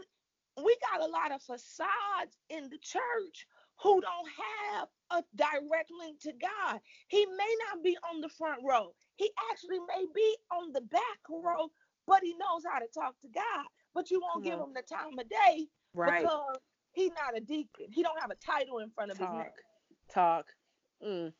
we 0.63 0.75
got 0.91 1.01
a 1.01 1.11
lot 1.11 1.31
of 1.31 1.41
facades 1.41 2.37
in 2.49 2.69
the 2.69 2.79
church 2.79 3.47
who 3.81 4.01
don't 4.01 4.29
have 4.29 4.89
a 5.11 5.23
direct 5.35 5.91
link 5.91 6.21
to 6.21 6.33
God. 6.33 6.81
He 7.09 7.25
may 7.25 7.55
not 7.67 7.83
be 7.83 7.97
on 7.99 8.21
the 8.21 8.29
front 8.29 8.63
row, 8.65 8.95
he 9.15 9.31
actually 9.51 9.79
may 9.81 10.07
be 10.13 10.37
on 10.51 10.73
the 10.73 10.81
back 10.81 11.19
row, 11.29 11.71
but 12.07 12.23
he 12.23 12.35
knows 12.35 12.63
how 12.69 12.79
to 12.79 12.87
talk 12.87 13.19
to 13.21 13.29
God. 13.29 13.67
But 13.93 14.11
you 14.11 14.21
won't 14.21 14.43
give 14.45 14.59
him 14.59 14.73
the 14.73 14.83
time 14.83 15.19
of 15.19 15.29
day 15.29 15.69
Right. 15.93 16.33
because 16.33 16.59
he's 16.93 17.11
not 17.13 17.37
a 17.37 17.41
deacon. 17.41 17.91
He 17.91 18.03
don't 18.03 18.19
have 18.21 18.31
a 18.31 18.35
title 18.35 18.79
in 18.79 18.91
front 18.91 19.11
of 19.11 19.19
his 19.19 19.31
neck. 19.31 19.53
Talk. 20.09 20.09
Talk. 20.09 20.55
Mm. 21.01 21.35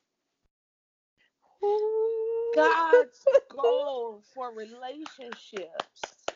God's 2.53 3.27
goal 3.49 4.21
for 4.33 4.53
relationships 4.53 6.29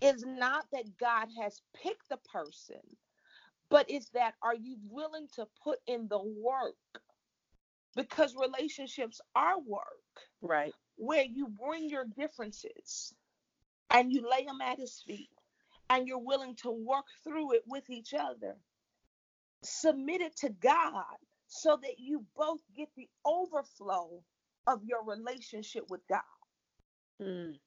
is 0.00 0.24
not 0.24 0.70
that 0.72 0.96
God 0.98 1.30
has 1.38 1.62
picked 1.74 2.08
the 2.10 2.18
person, 2.18 2.98
but 3.72 3.86
it's 3.88 4.10
that 4.10 4.34
are 4.42 4.54
you 4.54 4.76
willing 4.90 5.26
to 5.34 5.46
put 5.64 5.78
in 5.86 6.06
the 6.06 6.22
work? 6.22 6.76
Because 7.96 8.36
relationships 8.36 9.20
are 9.34 9.58
work 9.58 9.86
Right. 10.42 10.74
where 10.96 11.24
you 11.24 11.48
bring 11.48 11.88
your 11.88 12.04
differences 12.04 13.14
and 13.90 14.12
you 14.12 14.28
lay 14.30 14.44
them 14.44 14.60
at 14.60 14.78
his 14.78 15.02
feet 15.06 15.30
and 15.88 16.06
you're 16.06 16.18
willing 16.18 16.54
to 16.56 16.70
work 16.70 17.06
through 17.24 17.54
it 17.54 17.62
with 17.66 17.88
each 17.88 18.12
other. 18.14 18.56
Submit 19.62 20.20
it 20.20 20.36
to 20.38 20.50
God 20.50 21.16
so 21.48 21.78
that 21.82 21.98
you 21.98 22.26
both 22.36 22.60
get 22.76 22.88
the 22.94 23.08
overflow 23.24 24.22
of 24.66 24.84
your 24.84 25.02
relationship 25.04 25.84
with 25.88 26.02
God. 26.08 26.20
Mm. 27.22 27.58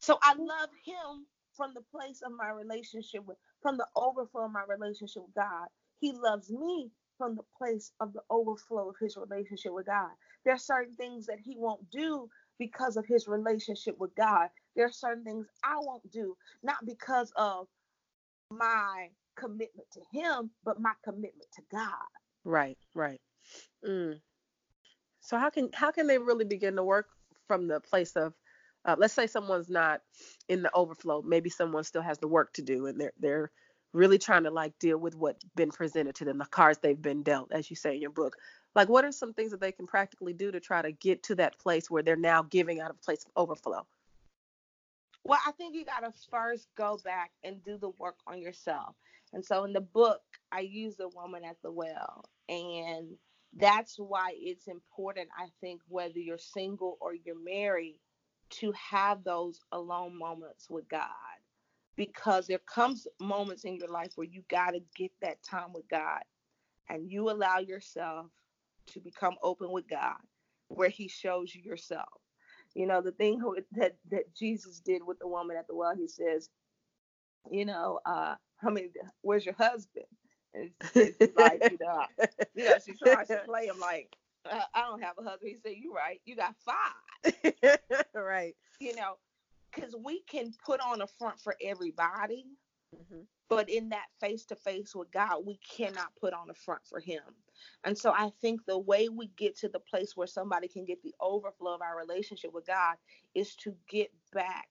So 0.00 0.18
I 0.22 0.34
love 0.34 0.70
him 0.84 1.26
from 1.60 1.74
the 1.74 1.82
place 1.94 2.22
of 2.24 2.32
my 2.32 2.48
relationship 2.48 3.22
with, 3.26 3.36
from 3.60 3.76
the 3.76 3.86
overflow 3.94 4.46
of 4.46 4.50
my 4.50 4.62
relationship 4.66 5.22
with 5.22 5.34
God. 5.34 5.68
He 5.98 6.10
loves 6.12 6.50
me 6.50 6.90
from 7.18 7.36
the 7.36 7.44
place 7.58 7.92
of 8.00 8.14
the 8.14 8.22
overflow 8.30 8.88
of 8.88 8.94
his 8.98 9.18
relationship 9.18 9.74
with 9.74 9.84
God. 9.84 10.08
There 10.46 10.54
are 10.54 10.58
certain 10.58 10.94
things 10.94 11.26
that 11.26 11.36
he 11.38 11.56
won't 11.58 11.90
do 11.90 12.30
because 12.58 12.96
of 12.96 13.04
his 13.04 13.28
relationship 13.28 13.98
with 13.98 14.14
God. 14.16 14.48
There 14.74 14.86
are 14.86 14.92
certain 14.92 15.22
things 15.22 15.48
I 15.62 15.74
won't 15.80 16.10
do, 16.10 16.34
not 16.62 16.78
because 16.86 17.30
of 17.36 17.66
my 18.50 19.08
commitment 19.36 19.88
to 19.92 20.00
him, 20.18 20.50
but 20.64 20.80
my 20.80 20.92
commitment 21.04 21.50
to 21.56 21.62
God. 21.70 22.08
Right. 22.42 22.78
Right. 22.94 23.20
Mm. 23.86 24.18
So 25.20 25.36
how 25.36 25.50
can 25.50 25.68
how 25.74 25.90
can 25.90 26.06
they 26.06 26.16
really 26.16 26.46
begin 26.46 26.76
to 26.76 26.82
work 26.82 27.08
from 27.46 27.68
the 27.68 27.80
place 27.80 28.12
of 28.12 28.32
uh, 28.84 28.96
let's 28.98 29.14
say 29.14 29.26
someone's 29.26 29.68
not 29.68 30.00
in 30.48 30.62
the 30.62 30.72
overflow, 30.74 31.22
maybe 31.22 31.50
someone 31.50 31.84
still 31.84 32.02
has 32.02 32.18
the 32.18 32.28
work 32.28 32.52
to 32.54 32.62
do 32.62 32.86
and 32.86 33.00
they're 33.00 33.12
they're 33.20 33.50
really 33.92 34.18
trying 34.18 34.44
to 34.44 34.50
like 34.50 34.78
deal 34.78 34.98
with 34.98 35.16
what's 35.16 35.44
been 35.56 35.70
presented 35.70 36.14
to 36.14 36.24
them, 36.24 36.38
the 36.38 36.46
cards 36.46 36.78
they've 36.78 37.02
been 37.02 37.22
dealt, 37.22 37.50
as 37.52 37.68
you 37.70 37.76
say 37.76 37.94
in 37.94 38.00
your 38.00 38.10
book. 38.10 38.36
Like 38.74 38.88
what 38.88 39.04
are 39.04 39.12
some 39.12 39.34
things 39.34 39.50
that 39.50 39.60
they 39.60 39.72
can 39.72 39.86
practically 39.86 40.32
do 40.32 40.52
to 40.52 40.60
try 40.60 40.80
to 40.80 40.92
get 40.92 41.24
to 41.24 41.34
that 41.36 41.58
place 41.58 41.90
where 41.90 42.02
they're 42.02 42.16
now 42.16 42.42
giving 42.42 42.80
out 42.80 42.90
of 42.90 43.02
place 43.02 43.24
of 43.24 43.32
overflow? 43.36 43.84
Well, 45.24 45.40
I 45.46 45.52
think 45.52 45.74
you 45.74 45.84
got 45.84 46.00
to 46.00 46.12
first 46.30 46.68
go 46.76 46.98
back 47.04 47.32
and 47.44 47.62
do 47.62 47.76
the 47.76 47.90
work 47.98 48.16
on 48.26 48.40
yourself. 48.40 48.94
And 49.32 49.44
so 49.44 49.64
in 49.64 49.72
the 49.72 49.80
book, 49.80 50.22
I 50.50 50.60
use 50.60 50.96
the 50.96 51.08
woman 51.08 51.44
at 51.44 51.56
the 51.62 51.70
well. 51.70 52.24
And 52.48 53.16
that's 53.56 53.96
why 53.98 54.32
it's 54.36 54.66
important, 54.66 55.28
I 55.36 55.48
think, 55.60 55.82
whether 55.88 56.18
you're 56.18 56.38
single 56.38 56.96
or 57.00 57.14
you're 57.14 57.38
married, 57.38 57.96
to 58.50 58.72
have 58.72 59.24
those 59.24 59.60
alone 59.72 60.18
moments 60.18 60.68
with 60.68 60.88
God. 60.88 61.08
Because 61.96 62.46
there 62.46 62.58
comes 62.58 63.06
moments 63.20 63.64
in 63.64 63.76
your 63.76 63.88
life 63.88 64.12
where 64.14 64.26
you 64.26 64.42
got 64.48 64.70
to 64.70 64.80
get 64.96 65.10
that 65.20 65.42
time 65.42 65.72
with 65.74 65.88
God 65.88 66.22
and 66.88 67.10
you 67.10 67.30
allow 67.30 67.58
yourself 67.58 68.26
to 68.86 69.00
become 69.00 69.34
open 69.42 69.70
with 69.70 69.88
God, 69.88 70.16
where 70.68 70.88
He 70.88 71.08
shows 71.08 71.54
you 71.54 71.62
yourself. 71.62 72.08
You 72.74 72.86
know, 72.86 73.00
the 73.02 73.12
thing 73.12 73.42
that 73.72 73.96
that 74.10 74.34
Jesus 74.34 74.80
did 74.80 75.02
with 75.04 75.18
the 75.18 75.28
woman 75.28 75.56
at 75.56 75.66
the 75.66 75.74
well, 75.74 75.94
He 75.94 76.08
says, 76.08 76.48
you 77.50 77.64
know, 77.64 78.00
uh, 78.06 78.34
I 78.62 78.70
mean, 78.70 78.90
where's 79.22 79.44
your 79.44 79.54
husband? 79.54 80.06
And 80.54 80.70
it's, 80.94 81.16
it's 81.20 81.36
like, 81.36 81.62
you 81.70 81.78
know, 81.80 82.04
you 82.54 82.64
know, 82.64 82.76
she 82.84 82.92
tries 82.92 83.28
to 83.28 83.42
play 83.44 83.66
him 83.66 83.78
like, 83.78 84.16
uh, 84.48 84.62
I 84.74 84.82
don't 84.82 85.02
have 85.02 85.16
a 85.18 85.22
husband. 85.22 85.50
He 85.50 85.56
said, 85.56 85.76
You're 85.78 85.94
right, 85.94 86.20
you 86.24 86.36
got 86.36 86.54
five. 86.64 87.78
right. 88.14 88.54
You 88.80 88.94
know, 88.96 89.14
because 89.74 89.94
we 90.02 90.22
can 90.22 90.52
put 90.64 90.80
on 90.80 91.02
a 91.02 91.06
front 91.06 91.40
for 91.40 91.56
everybody, 91.62 92.46
Mhm. 92.94 93.26
but 93.48 93.68
in 93.70 93.90
that 93.90 94.06
face 94.20 94.44
to 94.46 94.56
face 94.56 94.94
with 94.94 95.10
God, 95.12 95.44
we 95.46 95.58
cannot 95.58 96.14
put 96.16 96.32
on 96.32 96.50
a 96.50 96.54
front 96.54 96.84
for 96.86 97.00
Him. 97.00 97.22
And 97.84 97.96
so 97.96 98.12
I 98.12 98.30
think 98.40 98.64
the 98.64 98.78
way 98.78 99.08
we 99.08 99.28
get 99.28 99.56
to 99.58 99.68
the 99.68 99.80
place 99.80 100.16
where 100.16 100.26
somebody 100.26 100.66
can 100.68 100.84
get 100.84 101.02
the 101.02 101.14
overflow 101.20 101.74
of 101.74 101.82
our 101.82 101.96
relationship 101.96 102.52
with 102.52 102.66
God 102.66 102.96
is 103.34 103.54
to 103.56 103.76
get 103.88 104.10
back 104.32 104.68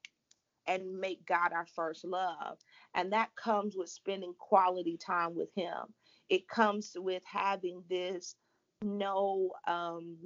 and 0.68 1.00
make 1.00 1.26
God 1.26 1.54
our 1.54 1.66
first 1.66 2.04
love. 2.04 2.60
And 2.94 3.12
that 3.14 3.36
comes 3.36 3.76
with 3.76 3.90
spending 3.90 4.34
quality 4.38 4.98
time 4.98 5.36
with 5.36 5.54
Him. 5.56 5.94
It 6.30 6.48
comes 6.48 6.96
with 6.98 7.24
having 7.26 7.84
this 7.90 8.36
no 8.84 9.52
um 9.68 10.18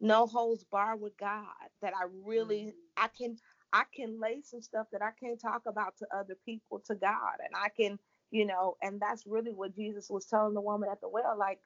no 0.00 0.26
holds 0.26 0.64
bar 0.64 0.96
with 0.96 1.16
God 1.18 1.44
that 1.82 1.92
I 1.94 2.06
really 2.24 2.74
I 2.96 3.08
can 3.08 3.36
I 3.72 3.84
can 3.94 4.18
lay 4.20 4.40
some 4.42 4.62
stuff 4.62 4.86
that 4.92 5.02
I 5.02 5.10
can't 5.20 5.40
talk 5.40 5.62
about 5.66 5.96
to 5.98 6.06
other 6.14 6.36
people 6.46 6.80
to 6.86 6.94
God 6.94 7.36
and 7.44 7.54
I 7.54 7.68
can 7.68 7.98
you 8.30 8.46
know 8.46 8.76
and 8.82 9.00
that's 9.00 9.26
really 9.26 9.52
what 9.52 9.74
Jesus 9.74 10.08
was 10.08 10.26
telling 10.26 10.54
the 10.54 10.60
woman 10.60 10.88
at 10.90 11.00
the 11.00 11.08
well 11.08 11.36
like 11.38 11.60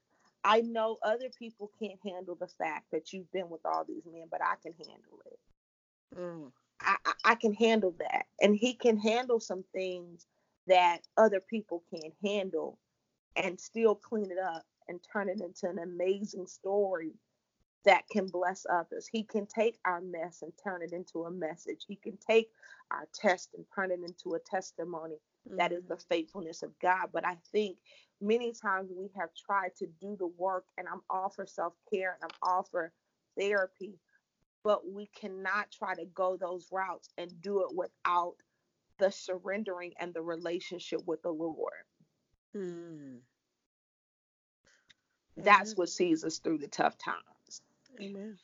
I 0.44 0.60
know 0.62 0.98
other 1.04 1.28
people 1.38 1.70
can't 1.80 2.00
handle 2.04 2.34
the 2.34 2.48
fact 2.48 2.86
that 2.90 3.12
you've 3.12 3.30
been 3.32 3.48
with 3.48 3.64
all 3.64 3.84
these 3.86 4.04
men 4.10 4.26
but 4.30 4.40
I 4.42 4.54
can 4.62 4.72
handle 4.72 5.20
it. 5.26 5.38
Mm. 6.18 6.52
I, 6.80 6.96
I 7.04 7.12
I 7.24 7.34
can 7.34 7.54
handle 7.54 7.94
that 7.98 8.26
and 8.40 8.56
he 8.56 8.74
can 8.74 8.98
handle 8.98 9.40
some 9.40 9.64
things 9.72 10.26
that 10.66 11.00
other 11.16 11.40
people 11.40 11.82
can't 11.92 12.14
handle 12.24 12.78
and 13.36 13.60
still 13.60 13.94
clean 13.94 14.30
it 14.30 14.38
up 14.38 14.64
and 14.88 15.00
turn 15.12 15.28
it 15.28 15.40
into 15.40 15.68
an 15.68 15.78
amazing 15.80 16.46
story 16.46 17.12
that 17.84 18.04
can 18.10 18.26
bless 18.26 18.66
others. 18.70 19.08
He 19.08 19.24
can 19.24 19.46
take 19.46 19.78
our 19.86 20.00
mess 20.00 20.42
and 20.42 20.52
turn 20.62 20.82
it 20.82 20.92
into 20.92 21.24
a 21.24 21.30
message. 21.30 21.84
He 21.88 21.96
can 21.96 22.18
take 22.18 22.50
our 22.90 23.08
test 23.14 23.50
and 23.56 23.66
turn 23.74 23.90
it 23.92 24.00
into 24.06 24.34
a 24.36 24.40
testimony. 24.40 25.16
That 25.46 25.72
is 25.72 25.84
the 25.86 25.96
faithfulness 25.96 26.62
of 26.62 26.78
God. 26.80 27.08
But 27.12 27.26
I 27.26 27.36
think 27.52 27.78
many 28.20 28.52
times 28.52 28.90
we 28.96 29.10
have 29.18 29.30
tried 29.34 29.76
to 29.78 29.86
do 30.00 30.16
the 30.18 30.28
work, 30.28 30.66
and 30.78 30.88
I'm 30.88 31.02
all 31.10 31.30
for 31.30 31.46
self 31.46 31.74
care 31.92 32.18
and 32.20 32.30
I'm 32.30 32.48
all 32.50 32.64
for 32.64 32.92
therapy. 33.38 33.98
but 34.64 34.90
we 34.90 35.06
cannot 35.18 35.70
try 35.72 35.94
to 35.94 36.06
go 36.14 36.36
those 36.36 36.68
routes 36.72 37.10
and 37.18 37.40
do 37.42 37.62
it 37.62 37.74
without 37.76 38.34
the 38.98 39.10
surrendering 39.10 39.92
and 40.00 40.14
the 40.14 40.22
relationship 40.22 41.00
with 41.06 41.22
the 41.22 41.30
Lord. 41.32 41.84
Hmm. 42.54 43.16
That's 45.36 45.76
what 45.76 45.88
sees 45.88 46.24
us 46.24 46.38
through 46.38 46.58
the 46.58 46.68
tough 46.68 46.96
times. 46.98 47.62
Amen. 48.00 48.38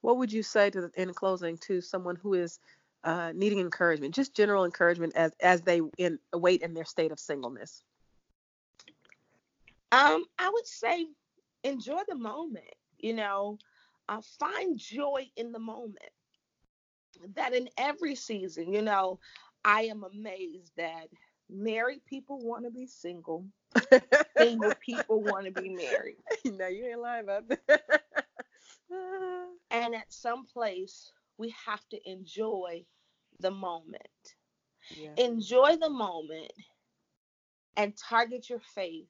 What 0.00 0.18
would 0.18 0.32
you 0.32 0.42
say 0.42 0.70
to 0.70 0.82
the, 0.82 0.90
in 0.96 1.12
closing 1.14 1.56
to 1.58 1.80
someone 1.80 2.16
who 2.16 2.34
is 2.34 2.58
uh, 3.04 3.32
needing 3.34 3.60
encouragement, 3.60 4.14
just 4.14 4.34
general 4.34 4.64
encouragement 4.64 5.14
as 5.16 5.32
as 5.40 5.62
they 5.62 5.80
in 5.98 6.18
wait 6.32 6.62
in 6.62 6.74
their 6.74 6.84
state 6.84 7.12
of 7.12 7.18
singleness? 7.18 7.82
Um, 9.90 10.24
I 10.38 10.50
would 10.52 10.66
say 10.66 11.06
enjoy 11.64 12.00
the 12.08 12.16
moment. 12.16 12.64
You 12.98 13.14
know, 13.14 13.58
uh, 14.08 14.20
find 14.38 14.78
joy 14.78 15.30
in 15.36 15.52
the 15.52 15.58
moment. 15.58 15.98
That 17.34 17.54
in 17.54 17.68
every 17.76 18.14
season, 18.14 18.72
you 18.72 18.82
know, 18.82 19.18
I 19.64 19.82
am 19.82 20.04
amazed 20.04 20.72
that 20.76 21.08
married 21.50 22.04
people 22.06 22.38
want 22.40 22.64
to 22.64 22.70
be 22.70 22.86
single, 22.86 23.44
single 24.36 24.72
people 24.84 25.22
want 25.22 25.46
to 25.46 25.62
be 25.62 25.70
married. 25.70 26.16
no, 26.44 26.66
you 26.66 26.86
ain't 26.86 27.00
lying 27.00 27.24
about 27.24 27.48
that. 27.48 27.82
and 29.70 29.94
at 29.94 30.12
some 30.12 30.46
place, 30.46 31.12
we 31.38 31.54
have 31.66 31.86
to 31.90 32.10
enjoy 32.10 32.84
the 33.40 33.50
moment. 33.50 34.02
Yeah. 34.90 35.10
Enjoy 35.16 35.76
the 35.76 35.90
moment 35.90 36.52
and 37.76 37.96
target 37.96 38.48
your 38.48 38.60
faith 38.74 39.08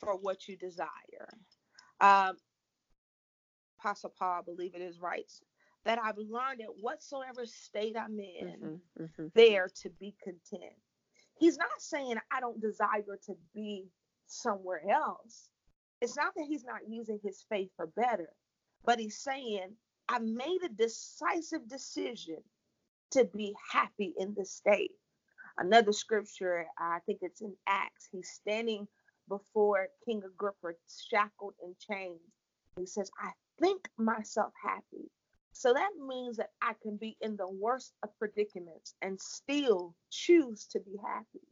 for 0.00 0.16
what 0.16 0.48
you 0.48 0.56
desire. 0.56 0.88
Um, 2.00 2.36
Apostle 3.78 4.12
Paul, 4.18 4.40
I 4.40 4.42
believe 4.42 4.74
it 4.74 4.80
is, 4.80 4.98
writes 4.98 5.42
that 5.84 5.98
I've 6.02 6.18
learned 6.18 6.62
at 6.62 6.74
whatsoever 6.80 7.44
state 7.44 7.96
I'm 7.98 8.18
in, 8.18 8.48
mm-hmm, 8.48 9.02
mm-hmm. 9.02 9.26
there 9.34 9.68
to 9.82 9.90
be 10.00 10.14
content. 10.22 10.72
He's 11.38 11.58
not 11.58 11.80
saying 11.80 12.16
I 12.30 12.40
don't 12.40 12.60
desire 12.60 13.18
to 13.26 13.34
be 13.54 13.86
somewhere 14.26 14.82
else. 14.90 15.48
It's 16.00 16.16
not 16.16 16.34
that 16.36 16.46
he's 16.48 16.64
not 16.64 16.88
using 16.88 17.18
his 17.22 17.44
faith 17.48 17.70
for 17.76 17.86
better, 17.86 18.28
but 18.84 18.98
he's 18.98 19.18
saying 19.18 19.74
I 20.08 20.18
made 20.18 20.60
a 20.64 20.68
decisive 20.68 21.68
decision 21.68 22.38
to 23.12 23.24
be 23.24 23.54
happy 23.70 24.12
in 24.18 24.34
this 24.34 24.52
state. 24.52 24.92
Another 25.56 25.92
scripture, 25.92 26.66
I 26.78 26.98
think 27.06 27.20
it's 27.22 27.40
in 27.40 27.54
Acts, 27.66 28.08
he's 28.10 28.30
standing 28.30 28.88
before 29.28 29.88
King 30.04 30.22
Agrippa, 30.24 30.74
shackled 31.10 31.54
and 31.62 31.74
chained. 31.78 32.18
He 32.76 32.86
says, 32.86 33.10
I 33.18 33.30
think 33.60 33.88
myself 33.96 34.52
happy. 34.62 35.10
So 35.54 35.72
that 35.72 35.90
means 36.04 36.36
that 36.38 36.50
I 36.60 36.72
can 36.82 36.96
be 36.96 37.16
in 37.20 37.36
the 37.36 37.48
worst 37.48 37.94
of 38.02 38.10
predicaments 38.18 38.94
and 39.02 39.20
still 39.20 39.94
choose 40.10 40.66
to 40.72 40.80
be 40.80 40.96
happy. 41.06 41.46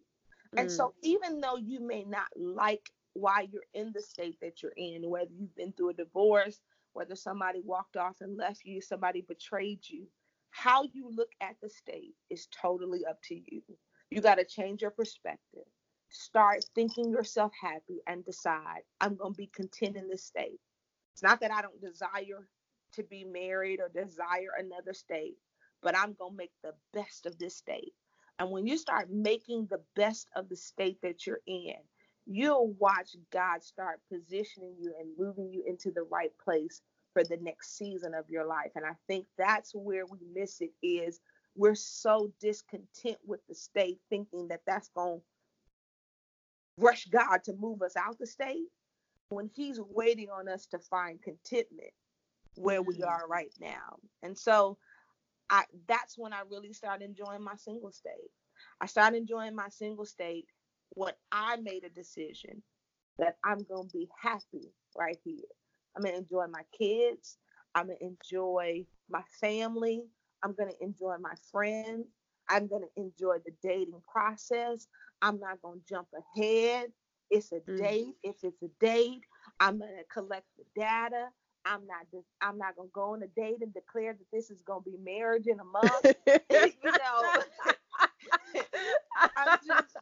Mm. 0.54 0.60
And 0.60 0.72
so, 0.72 0.88
mm. 0.88 0.92
even 1.02 1.40
though 1.40 1.56
you 1.56 1.80
may 1.80 2.04
not 2.04 2.26
like 2.36 2.90
why 3.14 3.46
you're 3.52 3.62
in 3.74 3.92
the 3.94 4.02
state 4.02 4.38
that 4.42 4.60
you're 4.60 4.72
in, 4.76 5.08
whether 5.08 5.30
you've 5.38 5.54
been 5.54 5.72
through 5.72 5.90
a 5.90 5.94
divorce, 5.94 6.60
whether 6.94 7.14
somebody 7.14 7.60
walked 7.64 7.96
off 7.96 8.16
and 8.20 8.36
left 8.36 8.62
you, 8.64 8.80
somebody 8.80 9.24
betrayed 9.26 9.80
you, 9.88 10.08
how 10.50 10.82
you 10.92 11.08
look 11.14 11.30
at 11.40 11.54
the 11.62 11.70
state 11.70 12.14
is 12.28 12.48
totally 12.60 13.06
up 13.08 13.22
to 13.22 13.36
you. 13.36 13.62
You 14.10 14.20
got 14.20 14.34
to 14.34 14.44
change 14.44 14.82
your 14.82 14.90
perspective. 14.90 15.62
Start 16.10 16.64
thinking 16.74 17.08
yourself 17.08 17.52
happy 17.62 18.00
and 18.08 18.24
decide, 18.24 18.82
I'm 19.00 19.14
going 19.14 19.32
to 19.32 19.38
be 19.38 19.50
content 19.54 19.96
in 19.96 20.08
this 20.08 20.24
state. 20.24 20.58
It's 21.14 21.22
not 21.22 21.40
that 21.40 21.52
I 21.52 21.62
don't 21.62 21.80
desire 21.80 22.48
to 22.94 23.02
be 23.02 23.24
married 23.24 23.80
or 23.80 23.88
desire 23.88 24.52
another 24.58 24.92
state, 24.92 25.36
but 25.82 25.96
I'm 25.96 26.14
going 26.14 26.32
to 26.32 26.36
make 26.36 26.52
the 26.62 26.74
best 26.92 27.26
of 27.26 27.38
this 27.38 27.56
state. 27.56 27.92
And 28.38 28.50
when 28.50 28.66
you 28.66 28.76
start 28.78 29.10
making 29.10 29.66
the 29.66 29.82
best 29.94 30.28
of 30.34 30.48
the 30.48 30.56
state 30.56 30.98
that 31.02 31.26
you're 31.26 31.40
in, 31.46 31.74
you'll 32.26 32.72
watch 32.78 33.16
God 33.32 33.62
start 33.62 34.00
positioning 34.12 34.74
you 34.78 34.94
and 34.98 35.10
moving 35.18 35.52
you 35.52 35.64
into 35.66 35.90
the 35.90 36.02
right 36.10 36.32
place 36.42 36.80
for 37.12 37.24
the 37.24 37.36
next 37.38 37.76
season 37.76 38.14
of 38.14 38.28
your 38.28 38.46
life. 38.46 38.70
And 38.74 38.84
I 38.84 38.92
think 39.06 39.26
that's 39.36 39.72
where 39.74 40.06
we 40.06 40.18
miss 40.34 40.60
it 40.60 40.72
is 40.82 41.20
we're 41.54 41.74
so 41.74 42.32
discontent 42.40 43.18
with 43.26 43.40
the 43.48 43.54
state 43.54 43.98
thinking 44.08 44.48
that 44.48 44.62
that's 44.66 44.88
going 44.94 45.20
to 45.20 45.24
rush 46.78 47.06
God 47.06 47.44
to 47.44 47.52
move 47.52 47.82
us 47.82 47.96
out 47.96 48.18
the 48.18 48.26
state 48.26 48.68
when 49.28 49.50
he's 49.54 49.80
waiting 49.80 50.30
on 50.30 50.48
us 50.48 50.66
to 50.66 50.78
find 50.78 51.20
contentment 51.22 51.92
where 52.56 52.82
we 52.82 52.94
mm-hmm. 52.96 53.08
are 53.08 53.26
right 53.28 53.52
now. 53.60 53.98
And 54.22 54.36
so 54.36 54.78
I 55.50 55.64
that's 55.86 56.16
when 56.16 56.32
I 56.32 56.42
really 56.50 56.72
started 56.72 57.04
enjoying 57.04 57.42
my 57.42 57.56
single 57.56 57.92
state. 57.92 58.30
I 58.80 58.86
started 58.86 59.16
enjoying 59.16 59.54
my 59.54 59.68
single 59.68 60.04
state 60.06 60.46
when 60.90 61.12
I 61.30 61.56
made 61.56 61.84
a 61.84 61.88
decision 61.88 62.62
that 63.18 63.36
I'm 63.44 63.64
going 63.64 63.88
to 63.88 63.96
be 63.96 64.08
happy 64.20 64.72
right 64.96 65.18
here. 65.24 65.44
I'm 65.96 66.02
going 66.02 66.14
to 66.14 66.20
enjoy 66.20 66.46
my 66.50 66.62
kids. 66.76 67.38
I'm 67.74 67.86
going 67.86 67.98
to 67.98 68.06
enjoy 68.06 68.86
my 69.10 69.22
family. 69.40 70.04
I'm 70.42 70.54
going 70.54 70.70
to 70.70 70.84
enjoy 70.84 71.16
my 71.20 71.34
friends. 71.50 72.06
I'm 72.48 72.66
going 72.66 72.82
to 72.82 73.00
enjoy 73.00 73.36
the 73.44 73.52
dating 73.62 74.02
process. 74.10 74.86
I'm 75.20 75.38
not 75.38 75.62
going 75.62 75.80
to 75.80 75.86
jump 75.88 76.08
ahead. 76.36 76.88
It's 77.30 77.52
a 77.52 77.60
mm. 77.60 77.78
date. 77.78 78.14
If 78.22 78.36
it's 78.42 78.62
a 78.62 78.68
date, 78.80 79.22
I'm 79.60 79.78
going 79.78 79.96
to 79.96 80.04
collect 80.12 80.46
the 80.58 80.64
data. 80.80 81.28
I'm 81.64 81.86
not 81.86 82.10
just 82.10 82.28
I'm 82.40 82.58
not 82.58 82.76
gonna 82.76 82.88
go 82.92 83.12
on 83.12 83.22
a 83.22 83.28
date 83.28 83.58
and 83.62 83.72
declare 83.72 84.12
that 84.14 84.30
this 84.32 84.50
is 84.50 84.62
gonna 84.62 84.82
be 84.82 84.96
marriage 85.02 85.46
in 85.46 85.58
a 85.60 85.64
month. 85.64 86.06
you 86.84 86.92
know, 86.92 87.42
I'm 89.36 89.52
just 89.64 89.96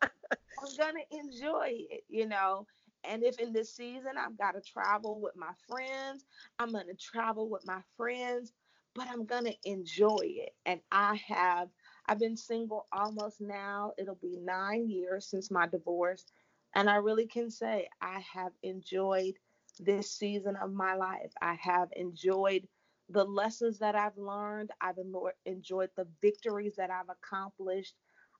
I'm 0.59 0.75
gonna 0.77 1.05
enjoy 1.11 1.71
it, 1.91 2.05
you 2.09 2.27
know. 2.27 2.67
And 3.05 3.23
if 3.23 3.39
in 3.39 3.53
this 3.53 3.75
season 3.75 4.13
I've 4.19 4.37
got 4.39 4.53
to 4.53 4.61
travel 4.61 5.21
with 5.21 5.37
my 5.37 5.53
friends, 5.69 6.25
I'm 6.59 6.73
gonna 6.73 6.95
travel 6.99 7.49
with 7.49 7.65
my 7.67 7.81
friends, 7.97 8.53
but 8.95 9.07
I'm 9.09 9.25
gonna 9.27 9.55
enjoy 9.65 10.19
it. 10.23 10.55
And 10.67 10.81
I 10.91 11.17
have 11.27 11.69
I've 12.07 12.19
been 12.19 12.37
single 12.37 12.87
almost 12.93 13.41
now. 13.41 13.93
It'll 13.99 14.17
be 14.17 14.37
nine 14.39 14.89
years 14.89 15.27
since 15.27 15.51
my 15.51 15.67
divorce. 15.67 16.27
And 16.75 16.89
I 16.91 16.97
really 16.97 17.27
can 17.27 17.51
say 17.51 17.89
I 18.01 18.21
have 18.35 18.53
enjoyed 18.63 19.35
this 19.79 20.11
season 20.11 20.57
of 20.57 20.73
my 20.73 20.95
life. 20.95 21.33
I 21.41 21.55
have 21.55 21.89
enjoyed 21.97 22.67
the 23.09 23.25
lessons 23.25 23.79
that 23.79 23.95
I've 23.95 24.17
learned. 24.17 24.71
I've 24.81 24.99
enjoyed 25.45 25.91
the 25.97 26.07
victories 26.23 26.77
that 26.77 26.91
I've 26.91 27.09
accomplished. 27.09 27.95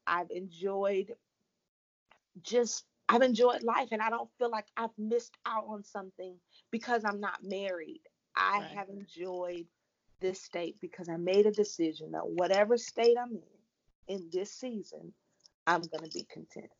I've 0.07 0.31
enjoyed 0.31 1.13
just, 2.43 2.85
I've 3.09 3.23
enjoyed 3.23 3.63
life 3.63 3.89
and 3.93 4.01
I 4.01 4.11
don't 4.11 4.31
feel 4.39 4.51
like 4.51 4.67
I've 4.77 4.97
missed 4.97 5.37
out 5.47 5.65
on 5.69 5.85
something 5.85 6.37
because 6.71 7.05
I'm 7.05 7.21
not 7.21 7.43
married. 7.43 8.03
I 8.37 8.61
right. 8.61 8.77
have 8.77 8.89
enjoyed 8.89 9.67
this 10.21 10.43
state 10.43 10.77
because 10.81 11.09
I 11.09 11.17
made 11.17 11.47
a 11.47 11.51
decision 11.51 12.13
that 12.13 12.29
whatever 12.29 12.77
state 12.77 13.17
I'm 13.21 13.33
in 13.33 13.43
in 14.11 14.29
this 14.33 14.53
season, 14.53 15.13
I'm 15.67 15.83
going 15.83 16.05
to 16.05 16.11
be 16.11 16.27
content. 16.31 16.71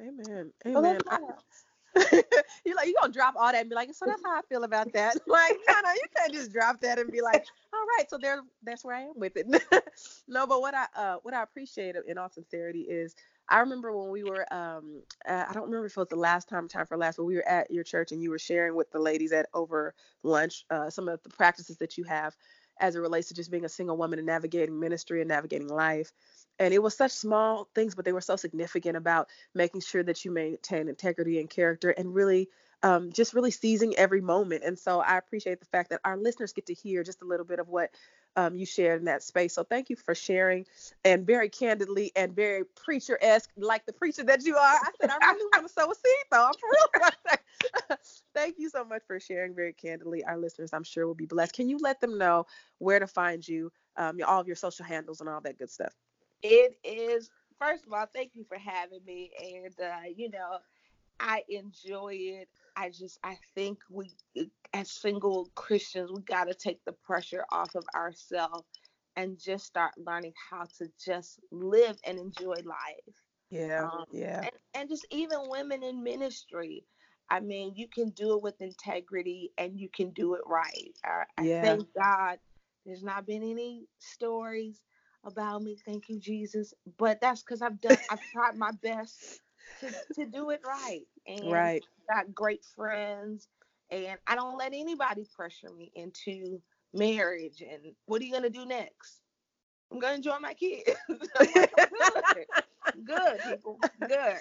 Amen. 0.00 0.52
Amen. 0.66 0.98
you're 2.64 2.76
like, 2.76 2.86
you 2.86 2.94
gonna 3.00 3.12
drop 3.12 3.34
all 3.36 3.52
that 3.52 3.60
and 3.60 3.68
be 3.70 3.76
like, 3.76 3.92
so 3.94 4.06
that's 4.06 4.22
how 4.24 4.36
I 4.38 4.42
feel 4.48 4.64
about 4.64 4.92
that. 4.92 5.16
Like, 5.26 5.58
you 5.68 5.82
know, 5.82 5.92
you 5.94 6.06
can't 6.16 6.32
just 6.32 6.52
drop 6.52 6.80
that 6.80 6.98
and 6.98 7.10
be 7.10 7.20
like, 7.20 7.44
all 7.72 7.84
right, 7.98 8.08
so 8.10 8.18
there, 8.18 8.40
that's 8.62 8.84
where 8.84 8.96
I 8.96 9.02
am 9.02 9.12
with 9.16 9.36
it. 9.36 9.46
no, 10.28 10.46
but 10.46 10.60
what 10.60 10.74
I, 10.74 10.86
uh, 10.96 11.16
what 11.22 11.34
I 11.34 11.42
appreciate 11.42 11.96
in 12.06 12.18
all 12.18 12.28
sincerity 12.28 12.80
is, 12.82 13.14
I 13.48 13.60
remember 13.60 13.96
when 13.96 14.10
we 14.10 14.24
were, 14.24 14.46
um, 14.52 15.02
uh, 15.28 15.44
I 15.48 15.52
don't 15.52 15.64
remember 15.64 15.86
if 15.86 15.92
it 15.92 15.96
was 15.96 16.08
the 16.08 16.16
last 16.16 16.48
time, 16.48 16.68
time 16.68 16.86
for 16.86 16.96
last, 16.96 17.16
but 17.16 17.24
we 17.24 17.36
were 17.36 17.46
at 17.48 17.70
your 17.70 17.84
church 17.84 18.12
and 18.12 18.22
you 18.22 18.30
were 18.30 18.38
sharing 18.38 18.74
with 18.76 18.90
the 18.92 19.00
ladies 19.00 19.32
at 19.32 19.46
over 19.54 19.94
lunch 20.22 20.64
uh, 20.70 20.90
some 20.90 21.08
of 21.08 21.22
the 21.22 21.30
practices 21.30 21.78
that 21.78 21.98
you 21.98 22.04
have 22.04 22.36
as 22.80 22.96
it 22.96 23.00
relates 23.00 23.28
to 23.28 23.34
just 23.34 23.50
being 23.50 23.64
a 23.64 23.68
single 23.68 23.96
woman 23.96 24.18
and 24.18 24.26
navigating 24.26 24.78
ministry 24.78 25.20
and 25.20 25.28
navigating 25.28 25.68
life 25.68 26.12
and 26.60 26.72
it 26.72 26.80
was 26.82 26.96
such 26.96 27.10
small 27.10 27.68
things 27.74 27.96
but 27.96 28.04
they 28.04 28.12
were 28.12 28.20
so 28.20 28.36
significant 28.36 28.96
about 28.96 29.28
making 29.54 29.80
sure 29.80 30.04
that 30.04 30.24
you 30.24 30.30
maintain 30.30 30.88
integrity 30.88 31.40
and 31.40 31.50
character 31.50 31.90
and 31.90 32.14
really 32.14 32.48
um, 32.82 33.12
just 33.12 33.34
really 33.34 33.50
seizing 33.50 33.94
every 33.96 34.20
moment. 34.20 34.62
And 34.64 34.78
so 34.78 35.00
i 35.00 35.18
appreciate 35.18 35.60
the 35.60 35.66
fact 35.66 35.90
that 35.90 36.00
our 36.04 36.16
listeners 36.16 36.52
get 36.52 36.66
to 36.66 36.74
hear 36.74 37.02
just 37.02 37.22
a 37.22 37.26
little 37.26 37.44
bit 37.44 37.58
of 37.58 37.68
what 37.68 37.90
um, 38.36 38.54
you 38.54 38.64
shared 38.64 39.00
in 39.00 39.06
that 39.06 39.24
space. 39.24 39.54
So 39.54 39.64
thank 39.64 39.90
you 39.90 39.96
for 39.96 40.14
sharing 40.14 40.64
and 41.04 41.26
very 41.26 41.48
candidly 41.48 42.12
and 42.14 42.34
very 42.34 42.64
preacher-esque 42.64 43.50
like 43.56 43.86
the 43.86 43.92
preacher 43.92 44.22
that 44.22 44.44
you 44.44 44.56
are. 44.56 44.76
I 44.76 44.90
said 45.00 45.10
i 45.10 45.32
really 45.32 45.50
want 45.52 45.66
to 45.66 45.72
sow 45.72 45.90
a 45.90 45.94
seed 45.94 46.26
though. 46.30 46.46
I'm 46.46 46.54
for 46.54 46.68
real. 46.70 47.10
Thank 48.34 48.56
you 48.58 48.70
so 48.70 48.84
much 48.84 49.02
for 49.06 49.18
sharing 49.18 49.54
very 49.54 49.72
candidly. 49.72 50.24
Our 50.24 50.38
listeners 50.38 50.70
i'm 50.72 50.84
sure 50.84 51.06
will 51.06 51.14
be 51.14 51.26
blessed. 51.26 51.54
Can 51.54 51.68
you 51.68 51.78
let 51.80 52.00
them 52.00 52.18
know 52.18 52.46
where 52.78 53.00
to 53.00 53.06
find 53.06 53.46
you 53.46 53.72
um, 53.96 54.18
all 54.26 54.40
of 54.40 54.46
your 54.46 54.56
social 54.56 54.84
handles 54.84 55.20
and 55.20 55.28
all 55.28 55.40
that 55.40 55.58
good 55.58 55.70
stuff 55.70 55.92
it 56.42 56.76
is 56.84 57.30
first 57.58 57.86
of 57.86 57.92
all, 57.92 58.06
thank 58.14 58.32
you 58.34 58.44
for 58.48 58.58
having 58.58 59.04
me, 59.04 59.30
and 59.38 59.74
uh, 59.80 60.08
you 60.14 60.30
know, 60.30 60.58
I 61.18 61.42
enjoy 61.48 62.14
it 62.14 62.48
I 62.76 62.88
just 62.90 63.18
I 63.22 63.36
think 63.54 63.78
we 63.90 64.10
as 64.72 64.90
single 64.90 65.50
Christians 65.54 66.10
we 66.10 66.22
got 66.22 66.44
to 66.44 66.54
take 66.54 66.82
the 66.84 66.92
pressure 66.92 67.44
off 67.52 67.74
of 67.74 67.84
ourselves 67.94 68.64
and 69.16 69.38
just 69.38 69.66
start 69.66 69.92
learning 69.98 70.32
how 70.50 70.64
to 70.78 70.90
just 71.04 71.40
live 71.50 71.98
and 72.06 72.18
enjoy 72.18 72.54
life. 72.64 73.16
Yeah, 73.50 73.82
um, 73.82 74.04
yeah. 74.12 74.40
And, 74.42 74.50
and 74.74 74.88
just 74.88 75.06
even 75.10 75.40
women 75.48 75.82
in 75.82 76.02
ministry. 76.02 76.84
I 77.28 77.40
mean, 77.40 77.74
you 77.76 77.86
can 77.86 78.10
do 78.10 78.34
it 78.36 78.42
with 78.42 78.60
integrity 78.60 79.52
and 79.58 79.78
you 79.78 79.88
can 79.94 80.10
do 80.10 80.34
it 80.34 80.42
right. 80.46 80.92
I, 81.04 81.24
I 81.36 81.44
yeah. 81.44 81.62
thank 81.62 81.86
God 81.94 82.38
there's 82.86 83.04
not 83.04 83.26
been 83.26 83.42
any 83.42 83.86
stories 83.98 84.80
about 85.24 85.62
me. 85.62 85.76
Thank 85.84 86.08
you, 86.08 86.18
Jesus. 86.18 86.74
But 86.98 87.20
that's 87.20 87.42
because 87.42 87.62
I've 87.62 87.80
done, 87.80 87.96
I've 88.10 88.22
tried 88.32 88.56
my 88.56 88.70
best 88.82 89.40
to, 89.80 89.92
to 90.14 90.26
do 90.26 90.50
it 90.50 90.60
right. 90.66 91.06
And 91.26 91.50
right. 91.50 91.84
got 92.08 92.34
great 92.34 92.64
friends. 92.76 93.48
And 93.90 94.18
I 94.26 94.34
don't 94.34 94.56
let 94.56 94.72
anybody 94.72 95.26
pressure 95.34 95.70
me 95.76 95.90
into 95.94 96.60
marriage. 96.94 97.62
And 97.62 97.94
what 98.06 98.22
are 98.22 98.24
you 98.24 98.30
going 98.30 98.44
to 98.44 98.50
do 98.50 98.64
next? 98.64 99.20
I'm 99.92 99.98
going 99.98 100.12
to 100.12 100.16
enjoy 100.16 100.38
my 100.40 100.54
kids. 100.54 100.90
good. 101.08 102.46
good, 103.04 103.40
people. 103.48 103.80
Good. 104.00 104.38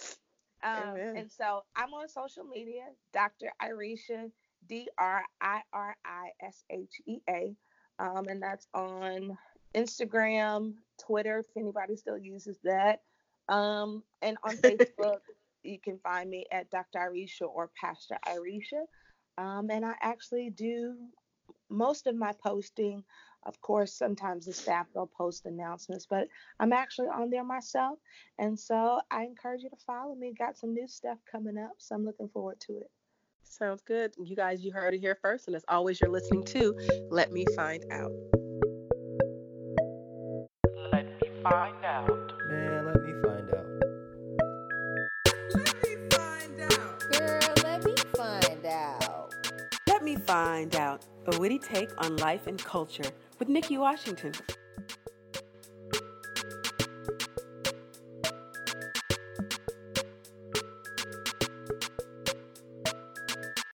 Um, 0.62 0.98
and 1.16 1.32
so 1.32 1.64
I'm 1.76 1.94
on 1.94 2.10
social 2.10 2.44
media, 2.44 2.84
Dr. 3.14 3.52
Irishea, 3.62 4.30
D 4.68 4.90
R 4.98 5.24
I 5.42 5.62
R 5.72 5.96
I 6.06 6.30
S 6.46 6.64
H 6.70 7.02
E 7.08 7.20
A. 7.30 7.56
Um, 7.98 8.28
and 8.28 8.42
that's 8.42 8.68
on 8.74 9.38
Instagram, 9.76 10.74
Twitter, 11.06 11.40
if 11.40 11.46
anybody 11.58 11.96
still 11.96 12.18
uses 12.18 12.58
that. 12.64 13.02
Um, 13.48 14.04
and 14.22 14.38
on 14.44 14.58
Facebook, 14.58 15.20
you 15.64 15.80
can 15.80 16.00
find 16.00 16.30
me 16.30 16.46
at 16.52 16.70
Dr. 16.70 17.00
Irishea 17.00 17.48
or 17.48 17.70
Pastor 17.80 18.18
Irishea. 18.28 18.86
Um, 19.38 19.70
and 19.70 19.86
I 19.86 19.94
actually 20.02 20.50
do 20.50 20.96
most 21.70 22.08
of 22.08 22.16
my 22.16 22.34
posting. 22.44 23.04
Of 23.46 23.62
course, 23.62 23.94
sometimes 23.94 24.46
the 24.46 24.54
staff 24.54 24.88
will 24.94 25.08
post 25.08 25.46
announcements, 25.46 26.06
but 26.10 26.28
I'm 26.60 26.74
actually 26.74 27.08
on 27.08 27.30
there 27.30 27.44
myself. 27.44 27.98
And 28.38 28.60
so 28.60 29.00
I 29.10 29.24
encourage 29.24 29.64
you 29.64 29.70
to 29.70 29.78
follow 29.88 30.14
me. 30.14 30.34
Got 30.38 30.58
some 30.58 30.74
new 30.74 30.88
stuff 30.88 31.20
coming 31.32 31.58
up, 31.58 31.72
so 31.78 31.96
I'm 31.96 32.06
looking 32.06 32.28
forward 32.30 32.60
to 32.68 32.74
it. 32.74 32.92
Sounds 33.44 33.82
good. 33.82 34.14
You 34.22 34.36
guys, 34.36 34.64
you 34.64 34.72
heard 34.72 34.94
it 34.94 35.00
here 35.00 35.18
first. 35.22 35.48
And 35.48 35.56
as 35.56 35.64
always, 35.70 36.02
you're 36.02 36.12
listening 36.12 36.44
to 36.46 36.78
Let 37.10 37.32
Me 37.32 37.46
Find 37.56 37.84
Out. 37.92 38.12
Find 41.44 41.86
out. 41.86 42.34
Man, 42.50 42.86
let 42.86 43.02
me 43.04 43.14
find 43.24 43.50
out. 43.56 43.66
Let 45.54 45.84
me 45.84 45.96
find 46.12 46.62
out. 46.62 47.00
Girl, 47.12 47.54
let 47.64 47.86
me 47.86 47.96
find 48.16 48.66
out. 48.66 49.34
Let 49.88 50.04
me 50.04 50.16
find 50.16 50.76
out. 50.76 51.06
A 51.32 51.40
witty 51.40 51.60
take 51.60 51.92
on 52.04 52.18
life 52.18 52.48
and 52.48 52.62
culture 52.64 53.10
with 53.38 53.48
Nikki 53.48 53.78
Washington. 53.78 54.34